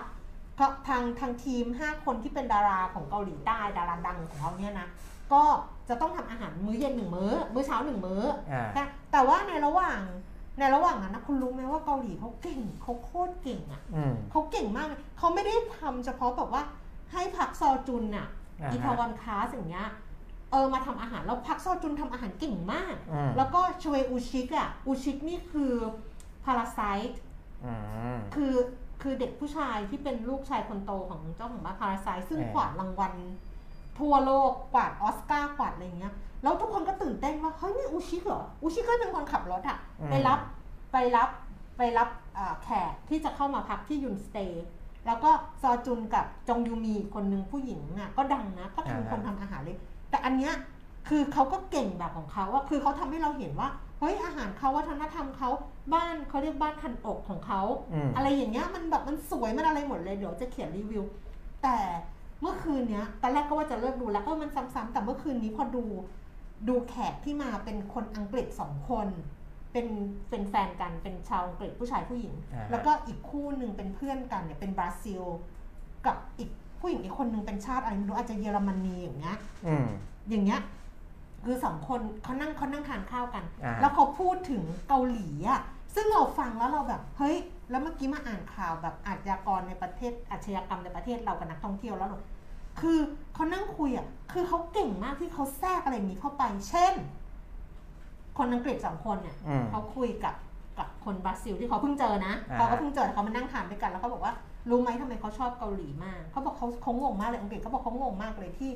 [0.61, 4.89] ก็ทางทางทีม 5 คนที่เป็นดาราของเกาหลีใต้ดาราดังของเขาเนี่ยนะ
[5.33, 5.43] ก็
[5.89, 8.23] จะต้องทำอาหารมื้อเย็นหนึ่งมื้อ มื้อเช้าหนึ่งมื้อ
[8.53, 10.01] อ่านะแต่ว่าในระหว่าง
[10.59, 16.63] ในระหว่างนั้นนะคุณรู้ไหมว่าเกาหลีเขาเก่งเขาโคตรเก่งอะอืมเขาเก่งมากเลยเขาไม่ได้ทำเฉพาะแบบว่า
[17.13, 18.27] ให้พักซอจุนอะ
[18.61, 19.89] อ่าฮะอีทาวันคาสอย่างเงี้ย
[20.51, 25.73] เออมาทำอาหารแล้วพักซอจุนทำอาหารเก่งมากอืมแล้วก็ชเวอูชิกอะอูชิกนี่คือ
[26.45, 26.81] พาราไซ
[27.11, 27.21] ต์
[27.65, 27.73] อื
[28.15, 28.55] มคือ
[29.03, 33.15] คือเด็กผู้ชายที่เป็นลูกชายคนโตของเจ้าของบ้านพาราไซต์ซึ่งเออกวาดรางวัล
[33.99, 39.79] ทั่วโลกกวาดออสการ์กวาดอะไรเงี้ยแล้วทุกคนก็ตื่นเต้นว่าเฮ้ยนี่อูชิกเหรออูชิกก็เป็นคนขับรถอะ
[40.11, 40.39] ไปรับ
[40.93, 41.29] ไปรับ
[41.77, 44.67] ไปรับอ่าแขกที่จะเข้ามาพักที่ยุนสเตย์
[45.07, 45.31] แล้วก็
[45.63, 49.79] ซอจุนกับจงยูมีคนหนึ่งผู้หญิงน่ะก็ดังนะก็เป็นคนทำอาหารเลย
[50.11, 50.53] แต่อันเนี้ย
[51.09, 55.51] คือเขาก็เก่งแบบของเขาว่าคือเขาทำให้เราเห็นว่าเฮ้ยอาหารเขาวัฒนธรรมเขา
[55.95, 61.05] บ้านเขาเรียกบ้านทันอกของเขาอืมอะไรอย่างเงี้ยมันแบบมันสวยมันอะไรหมดเลยเดี๋ยวจะเขียนรีวิว
[61.63, 61.77] แต่
[62.41, 65.85] เมื่อคืนเนี้ยตอนแรกก็ว่าจะเลิกดูแล้วเออมันซ้ำๆแต่เมื่อคืนนี้พอดู
[66.69, 69.09] ดูแขกที่มาเป็นคนอังกฤษสองคน
[69.75, 69.89] เป็น
[70.31, 75.23] เป็นแฟนกันเป็นชาวอังกฤษผู้ชายผู้หญิง อ่าฮะแล้วก็อีกคู่หนึ่งเป็นเพื่อนกันเนี่ยเป็นบราซิล
[76.07, 76.51] กับอีก
[76.81, 79.87] ผู้หญิงอีกคนหนึ่งเป็นชาติอะไรไม่รู้อาจจะเยอรมนีอย่างเงี้ย อืม
[80.31, 80.61] อย่างเงี้ย
[81.45, 85.61] คือสองคนเขานั่งเขานั่งทานข้าวกัน อ่า แล้วเขาพูดถึงเกาหลีอะ
[85.95, 87.37] ซึ่งเราฟังแล้วเราแบบเฮ้ย
[87.71, 92.19] แล้วเมื่อกี้มาอ่านข่าวแบบอาชญากรในประเทศอาชญากรรมในประเทศเรากับนักท่องเที่ยวแล้วเรา
[92.81, 92.99] คือ
[93.35, 96.95] เขานั่งคุยอะคือเขาเก่งมากที่เขาแทรกอะไรอย่างนี้เข้าไป เช่น
[98.39, 100.35] คนอังกฤษสองคนเนี่ยอืมเขาคุยกับ
[100.79, 104.33] กับคนบราซิลที่เขาเพิ่งเจอนะอ่าเขาก็เพิ่งเจอแต่เขามานั่งทานด้วยกันแล้วเขาบอกว่า
[104.71, 108.71] รู้ไหมทำไมเขาชอบเกาหลีมากเขาบอกเขาเขางงมากเลยอังกฤษเขาบอกเขางงมากเลยที่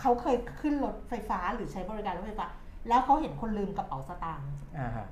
[0.00, 2.46] เขาเคยขึ้นรถไฟฟ้าหรือใช้บริการรถไฟฟ้า
[2.88, 4.48] แล้วเขาเห็นคนลืมกระเป๋าสตางค์
[4.78, 5.06] อ่าฮะ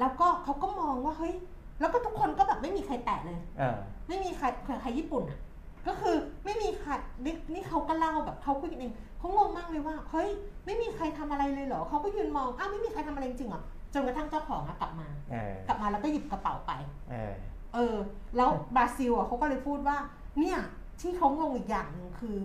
[0.00, 1.34] แล้วก็เขาก็มองว่าเฮ้ย
[1.80, 3.76] แล้วก็ทุกคนก็แบบไม่มีใครแตะเลยเออ
[4.08, 4.46] ไม่มีใคร
[4.82, 5.38] ใครญี่ปุ่นอะ
[5.86, 6.90] ก็คือไม่มีใคร
[7.24, 10.28] นี่นี่เขาก็เล่าแบบเขาคุยกันเองเขางงมากเลยว่าเฮ้ย
[10.66, 13.62] ไม่มีใครทำอะไรเลยเหรอเขาก็ยืนมองอ้าวไม่มีใครทำอะไรจริงๆเหรอ
[13.94, 16.72] จนกระทั่งเจ้าของอะกลับมาเออกลับมาแล้วก็หยิบกระเป๋าไป
[17.10, 17.32] เออ
[17.74, 17.96] เออ
[18.36, 19.96] แล้วบราซิลอะเขาก็เลยพูดว่า
[20.38, 20.58] เนี่ย
[21.00, 22.36] ที่เขางงอีกอย่างหนึ่งคือ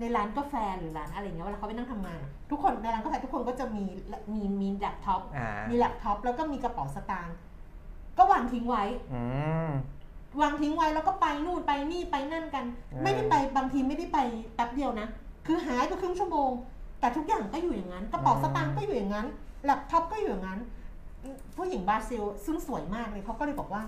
[0.00, 3.84] ในร้านกาแฟหรือร้านอะไรเงี้ยเวลาเขาไปนั่งทำงานอะทุกคนในร้านกาแฟทุกคนก็จะมี
[4.32, 7.36] มีมีแล็ปท็อปอ่ามีแล็ปท็อปแล้วก็มีกระเป๋าสตางค์
[8.18, 8.84] ก็วางทิ้งไว้
[9.14, 9.22] อื
[9.68, 9.70] ม
[10.40, 14.18] วางทิ้งไว้แล้วก็ไปนู่นไปนี่ไปนั่นกันเออไม่ได้ไปบางทีไม่ได้ไป
[14.54, 15.06] แป๊บเดียวนะ
[15.46, 16.50] คือหายไปครึ่งชั่วโมง
[17.00, 19.26] แต่ทุกอย่างก็อยู่อย่างนั้น กระเป๋าอืมสตางค์ก็อยู่อย่างนั้น
[19.64, 20.60] แล็ปท็อปก็อยู่อย่างนั้น
[21.56, 23.82] ผู้หญิงบราซิลซึ่งสวยมากเลยเขาก็เลยบอกว่า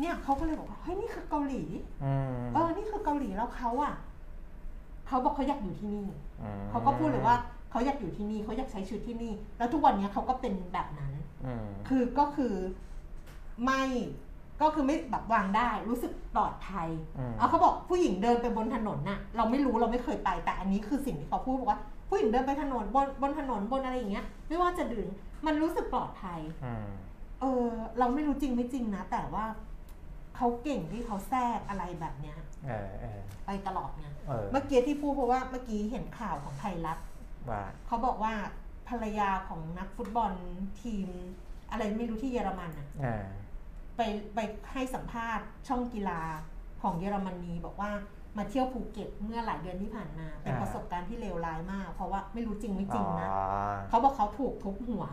[0.00, 1.62] เนี่ยเขาก็เลยบอกว่าเฮ้ยนี่คือเกาหลี
[2.04, 3.94] อืมเออนี่คือเกาหลีแล้วเขาอะ
[5.08, 6.06] เขาบอกเขาอยากอยู่ที่นี่
[6.62, 7.36] มเขาก็พูดเลยว่า
[7.70, 11.12] เขาอยากอยู่ที่นี่เขาอยากใช้ชีวิตที่นี่ แล้วทุกวันนี้เขาก็เป็นแบบนั้น
[11.46, 12.54] อืมคือก็คือ
[13.64, 13.82] ไม่
[14.60, 16.88] ก็คือไม่แบบวางได้รู้สึกปลอดภัย
[17.18, 25.06] อืมเอาเขาบอกผู้หญิงเดินไปบนถนนน่ะ เราไม่รู้เราไม่เคยไป แต่อันนี้คือสิ่งที่เขาพูดบอกว่า ผู้หญิงเดินไปถนนบนบนถนนบนอะไรอย่างเงี้ย ไม่ว่าจะดื่น
[25.46, 26.86] มันรู้สึกปลอดภัยอืม
[27.40, 29.44] เออ เราไม่รู้จริงไม่จริงนะ แต่ว่า
[30.36, 32.36] เขาเก่งที่เขาแทรกอะไรแบบเนี้ย
[32.66, 36.98] เออเออไปตลอดไงเออเมื่อกี้ที่พูดเพราะว่าเมื่อกี้เห็นข่าวของไทยรัฐ
[37.50, 38.34] ว่าเขาบอกว่า
[38.88, 40.32] ภรรยาของนักฟุตบอล
[40.82, 41.08] ทีม
[41.70, 43.26] อะไรไม่รู้ที่เยอรมันอะอ่า
[43.96, 44.00] ไป
[44.34, 44.38] ไป
[44.72, 46.20] ให้สัมภาษณ์ช่องกีฬา
[46.82, 47.90] ของเยอรมนีบอกว่า
[48.38, 53.44] มาเที่ยวภูเก็ตเมื่อหลายเดือนที่ผ่านมาเป็นประสบการณ์ที่เลวร้ายมาก เพราะว่าไม่รู้จริงไม่จริงนะอ๋อ
[53.88, 55.04] เขาบอกเขาถูกทุบหัว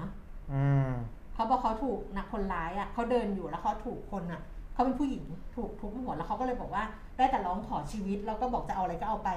[0.53, 0.89] อืม
[1.33, 4.41] เขาบอกเขาถูกนักคนร้ายอะเขาเดินอยู่แล้วเขาถูกคนอะ
[4.73, 5.23] เขาเป็นผู้หญิง
[5.55, 6.83] ถูกทุบหัวแล้วเขาก็เลยบอกว่า
[7.17, 9.29] ได้แต่ร้องขอชีวิตแล้วก็บอกจะเอาอะไรก็เอาไป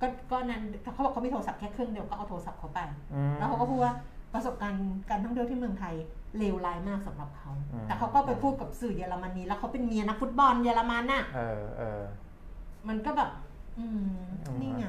[0.00, 2.80] ก็ก็นั้นเขาบอกเขามีโทรศัพท์แค่เครื่องเดียวก็เอาโทรศัพท์เขาไป
[3.14, 3.94] อืมแล้วเขาก็พูดว่า
[4.34, 5.94] ประสบการณ์การท่องเที่ยวที่เมืองไทย
[6.38, 12.02] เลวร้ายมากสำหรับเขาอืมแต่เขาก็ไปพูดกับสื่อเยอรมนีแล้วเขาเป็นเมียนักฟุตบอลเยอรมันน่ะเออเออ
[12.88, 13.30] มันก็แบบ
[13.78, 14.14] อืม
[14.46, 14.84] อืมนี่ไง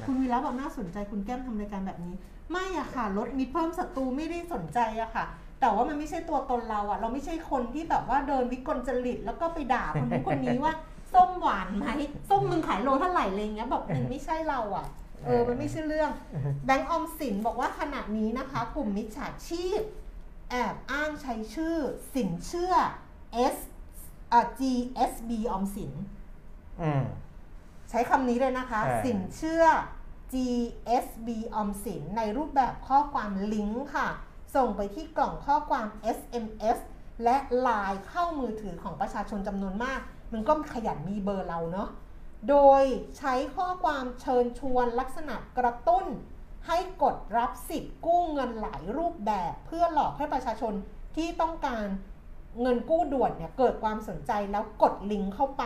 [0.00, 2.14] นะคุณวีระบอกน่าสนใจคุณแก้มทำรายการแบบนี้
[2.50, 5.24] ไม่อะค่ะลดมิตรเพิ่มศัตรูไม่ได้สนใจอะค่ะ
[5.60, 10.72] แต่ว่ามันไม่ใช่ตัวตนเราอะเราไม่ใช่คนที่แบบว่าเดินวิกลจริตแล้วก็ไปด่าคนนู้นคนนี้ว่า
[11.14, 11.86] ส้มหวานไหม
[12.30, 14.86] ส้มมึงขายโลเท่าไหร่อะไรเงี้ยแบบมันไม่ใช่เราอะ
[15.24, 16.10] เออมันไม่ใช่เรื่อง
[16.64, 19.80] แบงก์ออมสินบอกว่าขณะนี้นะคะ กลุ่มมิจฉาชีพ
[20.52, 21.76] แอบอ้างใช้ชื่อ
[22.14, 22.72] สินเชื่อ
[23.54, 23.56] S
[24.32, 25.92] อ่า GSB ออมสิน
[26.82, 27.04] อืม
[27.90, 29.64] ใช้คำนี้เลยนะคะเออสินเชื่อ
[30.32, 34.08] GSB ออมสิน ในรูปแบบข้อความลิงก์ค่ะ
[34.54, 35.86] ส่งไปที่กล่องข้อความ
[36.16, 36.78] SMS
[37.24, 40.00] และไลน์เข้ามือถือของประชาชนจำนวนมาก
[40.32, 41.88] มันก็ขยันมีเบอร์เราเนาะ
[42.48, 42.82] โดย
[43.18, 46.06] ใช้ข้อความเชิญชวนลักษณะกระตุ้น
[46.66, 50.74] ให้กดรับสิทธิ์กู้เงินหลายรูปแบบ เพื่อหลอกให้ประชาชน
[51.16, 51.86] ที่ต้องการ
[52.62, 55.64] เงินกู้ด่วนเนี่ยเกิดความสนใจแล้วกดลิงก์เข้าไป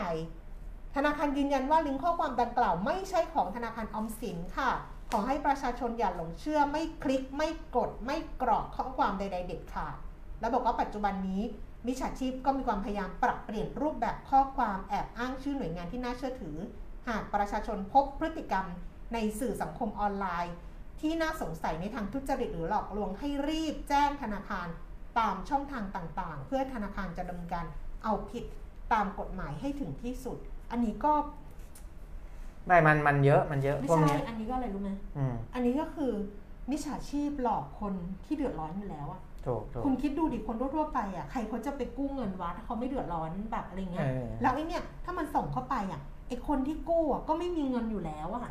[0.97, 4.71] ธนาคารยืนยันว่าลิงก์ข้อความดังกล่าวไม่ใช่ของธนาคารออมสินค่ะ
[5.11, 9.97] ขอให้ประชาชนอย่าหลงเชื่อไม่คลิกไม่กดไม่กรอกข้อความใด ๆ เด็ดขาด
[10.41, 11.43] แล้วบอกว่าปัจจุบันนี้
[11.87, 16.57] มิจฉาชีพก็มีความพยายามปรับเปลี่ยนรูปแบบข้อความแอบอ้างชื่อหน่วยงานที่น่าเชื่อถือ
[17.09, 18.67] หากประชาชนพบพฤติกรรม
[19.13, 20.55] ในสื่อสังคมออนไลน์
[21.01, 24.69] ที่น่าสงสัยในทางทุจริตหรือหลอกลวงให้รีบแจ้งธนาคาร
[25.19, 27.65] ตามช่องทางต่างๆ เพื่อธนาคารจะดำเนินการ
[28.05, 28.45] เอาผิด
[28.93, 30.39] ตามกฎหมายให้ถึงที่สุด
[30.71, 31.13] อันนี้ก็
[32.67, 36.13] ไม่มันมันเยอะมันเยอะไม่พวกใช่ เนี้ยอันนี้ก็อะไรรู้ไหมอืมอันนี้ก็คือ
[36.71, 37.95] มิจฉาชีพหลอกคน
[38.25, 48.43] ที่เดือดร้อนอยู่แล้วอะถูกถูก คุณคิดดูดิคนทั่วๆไปอะใครเขาจะไปกู้เงินวะถ้าเขาไม่เดือดร้อนแบบอะไรเงี้ย เออ แล้วไอ้เนี่ยถ้ามันส่งเข้าไปอะไอ้คนที่กู้อะก็ไม่มีเงินอยู่แล้วอะ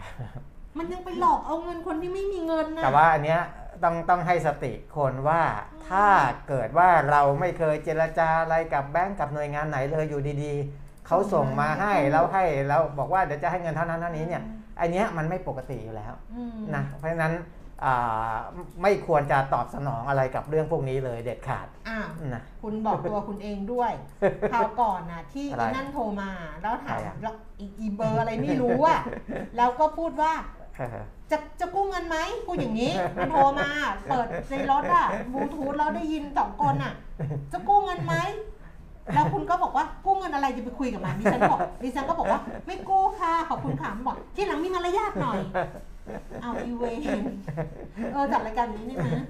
[0.77, 3.41] มันยังไปหลอกเอาเงินคนที่ไม่มีเงินนะแต่ว่าอันเนี้ย
[3.83, 5.41] ต้องต้องให้สติคนว่า
[5.89, 6.07] ถ้า
[6.49, 14.41] เกิดว่าเราไม่เคยเจรจาอะไรกับแบงก์กับหน่วยงานไหนเลยอยู่ดีๆ เขาส่งมาให้แล้วให้แล้วบอกว่าเดี๋ยวจะให้เงินเท่านั้นเท่านี้เนี่ย
[14.79, 17.33] อันเนี้ยมันไม่ปกติอยู่แล้วอืมนะเพราะฉะนั้น
[17.85, 18.35] อ่า
[18.81, 23.91] ไม่ควรจะตอบสนองอะไรกับเรื่องพวกนี้เลยเด็ดขาดอ้าวนะคุณบอกตัวคุณเองด้วย
[24.53, 29.01] คราวก่อนนะที่อะไรอีนั่นโทรมา แล้วถามใครอะแล้วอีอีเบอร์อะไรไม่รู้อะ
[29.57, 30.33] แล้วก็พูดว่า
[31.31, 33.69] จะจะกู้เงินไหมพูดอย่างนี้ มันโทรมา
[34.09, 36.93] เปิดในรถอะบลูทูธแล้วได้ยินสองคนอะ
[37.51, 38.15] จะกู้เงินไหม
[39.13, 45.39] แล้วคุณก็บอกว่ากู้เงินอะไรจะไปคุยกับมันดิฉันบอกดิฉันก็บอกว่า ไม่กู้ค่ะขอบคุณค่ะมันบอกที่หลังมีมารยาทหน่อย
[46.41, 46.83] เอาอีเว
[47.21, 47.23] น
[48.13, 49.23] เออจัดรายการนี้นี่นะ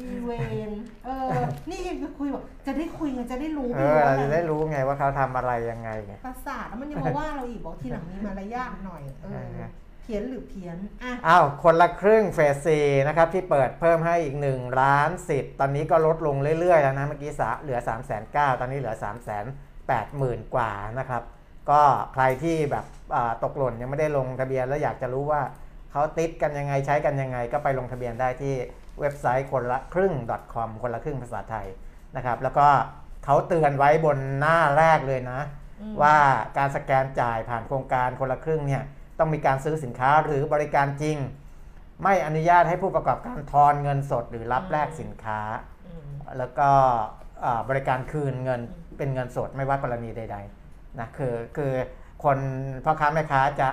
[0.00, 0.30] อีเว
[0.68, 0.70] น
[1.04, 1.32] เออ
[1.70, 12.78] นี่ยังไปคุยบอกจะได้คุยไงจะได้รู้เอไปอว่าเราอะไรจะได้รู้ไงว่าเขาทำอะไรยังไงไงประสาทแล้วมันยังมาว่าเราอีกบอกทีหลังมีมารยาทหน่อยเออเออเพี้ยนหรือเพี้ยนอะอ้าวคนละครึ่งเฟสซี
[13.08, 21.22] นะครับที่เปิดเพิ่มให้อีก1ล้านสิทธิ์ตอนนี้ก็ลดลงเรื่อยๆแล้วนะเมื่อกี้สะเหลือ 3 9 0 0 0ตอนนี้เหลือ 3 8 0 0 0 0 กว่านะครับ
[21.70, 21.82] ก็
[22.14, 22.84] ใครที่แบบ
[23.14, 25.42] อ่าตกหล่นยังไม่ได้ลงทะเบียนแล้วอยากจะรู้ว่า
[25.92, 28.54] เขาติดกันยังไงใช้กันยังไง ก็ไปลงทะเบียนได้ที่
[29.00, 30.14] เว็บไซต์คนละครึ่ง
[30.54, 31.66] .com คนละครึ่งภาษาไทย
[32.16, 32.68] นะครับแล้วก็
[33.24, 35.40] เขาเตือนไว้บนหน้าแรกเลยนะ
[35.80, 36.16] อืมว่า
[36.58, 38.82] การสแกนจ่ายผ่านโครงการคนละครึ่งเนี่ย
[39.18, 41.16] ต้องมีการซื้อสินค้าหรือบริการจริง
[42.02, 45.40] ไม่อนุญาตให้ผู้ประกอบการทอนเงินสดหรือรับแลกสินค้า
[45.86, 46.08] อืม
[46.38, 46.68] แล้วก็
[47.44, 48.60] อ่าบริการคืนเงิน
[48.98, 51.72] เป็นเงินสดไม่ว่ากรณีใดๆนะคือคือ
[52.24, 52.38] คน
[52.84, 53.68] พ่อค้าแม่ค้าจะ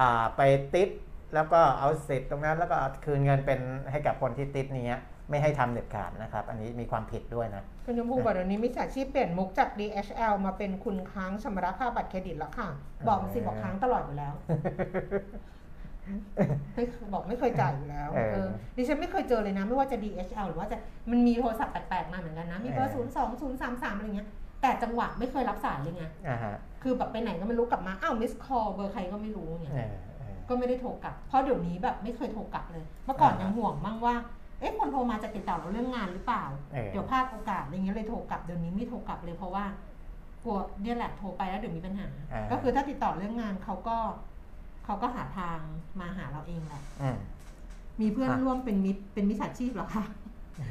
[0.00, 0.40] อ่าไป
[0.74, 0.88] ติด
[1.34, 3.60] แล้วก็เอาสิทธิ์ตรงนั้นแล้วก็เอาคืนเงินเป็น
[3.90, 12.68] ให้กับคนที่ติดเนี้ย ไม่ให้ทำเด็ดขาดนะครับ อันนี้มีความผิดด้วยนะ คุณชมพูบอกเดี๋ยวนี้มิจฉาชีพเปลี่ยนมุกจาก DHL มาเป็นคุณค้างชำระค่าบัตรเครดิตแล้วค่ะ
[13.08, 14.34] บอกมาสิบอกค้างตลอดอยู่แล้ว
[16.74, 20.76] ไม่บอกไม่เคยจ่ายอยู่แล้วเออเออดิฉันไม่เคยเจอเลยนะ ไม่ว่าจะ DHL หรือว่าจะ
[21.10, 24.28] มันมีโทรศัพท์แปลกๆมาเหมือนกันนะ มีเบอร์เอศูนย์สองศูนย์สามสามอะไรเงี้ย
[24.62, 34.14] แต่จังหวะไม่เคยรับสายเลยไงอ่าฮะคือแบบไปไหนก็ไม่รู้กลับมา อ้าว missed call เบอร์ใครก็ไม่รู้เนี่ยเออเออก็ไม่ได้โทรกลับ เพราะเดี๋ยวนี้แบบไม่เคยโทรกลับเลย เมื่อก่อนอ่ายัยังห่วงมั่งว่า
[34.60, 39.64] เอ๊ะคนโทรมาจะติดต่อเราเรื่องงานหรือเปล่าเออเดี๋ยวพลาดโอกาสอะไรเงี้ยเลยโทรกลับเดี๋ยวนี้ไม่โทรกลับเลยเพราะว่า
[40.44, 43.96] กลัวเนี่ยแหละโทรไปแล้วเดี๋ยวมีปัญหาอ่าก็คือถ้าติดต่อเรื่องงานเขาก็
[44.84, 45.58] เขาก็หาทาง
[46.00, 47.16] มาหาเราเองแหละอืม
[48.00, 50.04] มีเพื่อนอะร่วมเป็นมิตรเป็นมิจฉาชีพเหรอคะ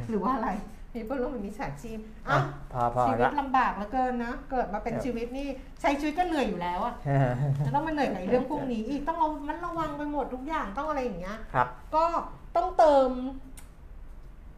[0.09, 0.49] หรือว่าอะไร
[0.93, 5.47] มีเพื่อนร่วมเป็นมิจฉาชีพอะอ้าวพอพอชีวิละตลำบากเหลือเกินนะเกิดมาเป็นเดี๋ยวชีวิตนี่
[5.81, 6.95] ใช้ชีวิตก็เหนื่อยอยู่แล้วอะ
[7.57, 12.05] แล้วต้องมาเหนื่อยกับไอ้เรื่องพวกนี้อีกต้องระมันระวังไปหมดทุกอย่างต้องอะไรอย่างเงี้ยครับก็
[12.55, 13.09] ต้องเติม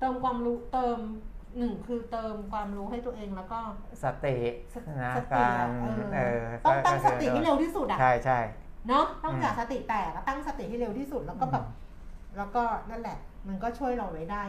[0.02, 0.99] เติมความรู้เติม
[1.58, 3.60] หนึ่งคือเติมความรู้ให้ตัวเองแล้วก็
[4.04, 4.36] สติ
[4.74, 8.39] สนะสติการอะเออต้องตั้งก็สติให้เร็วที่สุดอะใช่ใช่
[8.88, 11.66] เนาะต้องอืมจากสติแตกอะตั้งสติให้เร็วที่สุดแล้วก็แบบ
[12.38, 14.43] แล้วก็นั่นแหละ มันก็ช่วยเราไว้ได้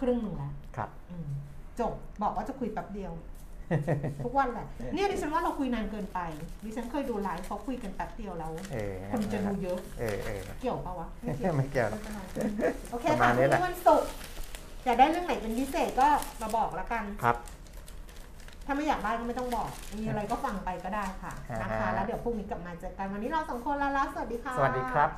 [0.00, 1.28] ครึ่งหนึ่งแล้วครับอืม
[1.80, 1.92] จบ
[2.22, 3.12] บอกว่าจะคุยแป๊บเดียว
[4.24, 6.20] ทุกวันแหละเนี่ยดิฉันว่าเราคุยนานเกินไป
[6.64, 12.00] ดิฉันเคยดูไลฟ์เขาคุยกันแป๊บเดียวแล้วเออคนจะดูเยอะเออเออเกี่ยวปะวะไม่เกี่ยวหรอก
[12.90, 14.08] โอเคประมาค่ะณพนี้รุ่งแหละนี้วันศุกร์
[14.84, 16.08] อยากได้เรื่องไหนเป็นพิเศษก็
[16.42, 17.36] มาบอกแล้วกัน ครับ
[18.66, 25.10] ถ้าไม่อยากได้ก็ไม่ต้องบอก มีอะไรก็ฟังไปก็ได้ค่ะนะคะอ่าฮะแล้วเดี๋ยวพรุ่งนี้กลับมาเจอกันวันนี้เราสองคนลาลาสวัสดีค่ะ สวัสดีครับ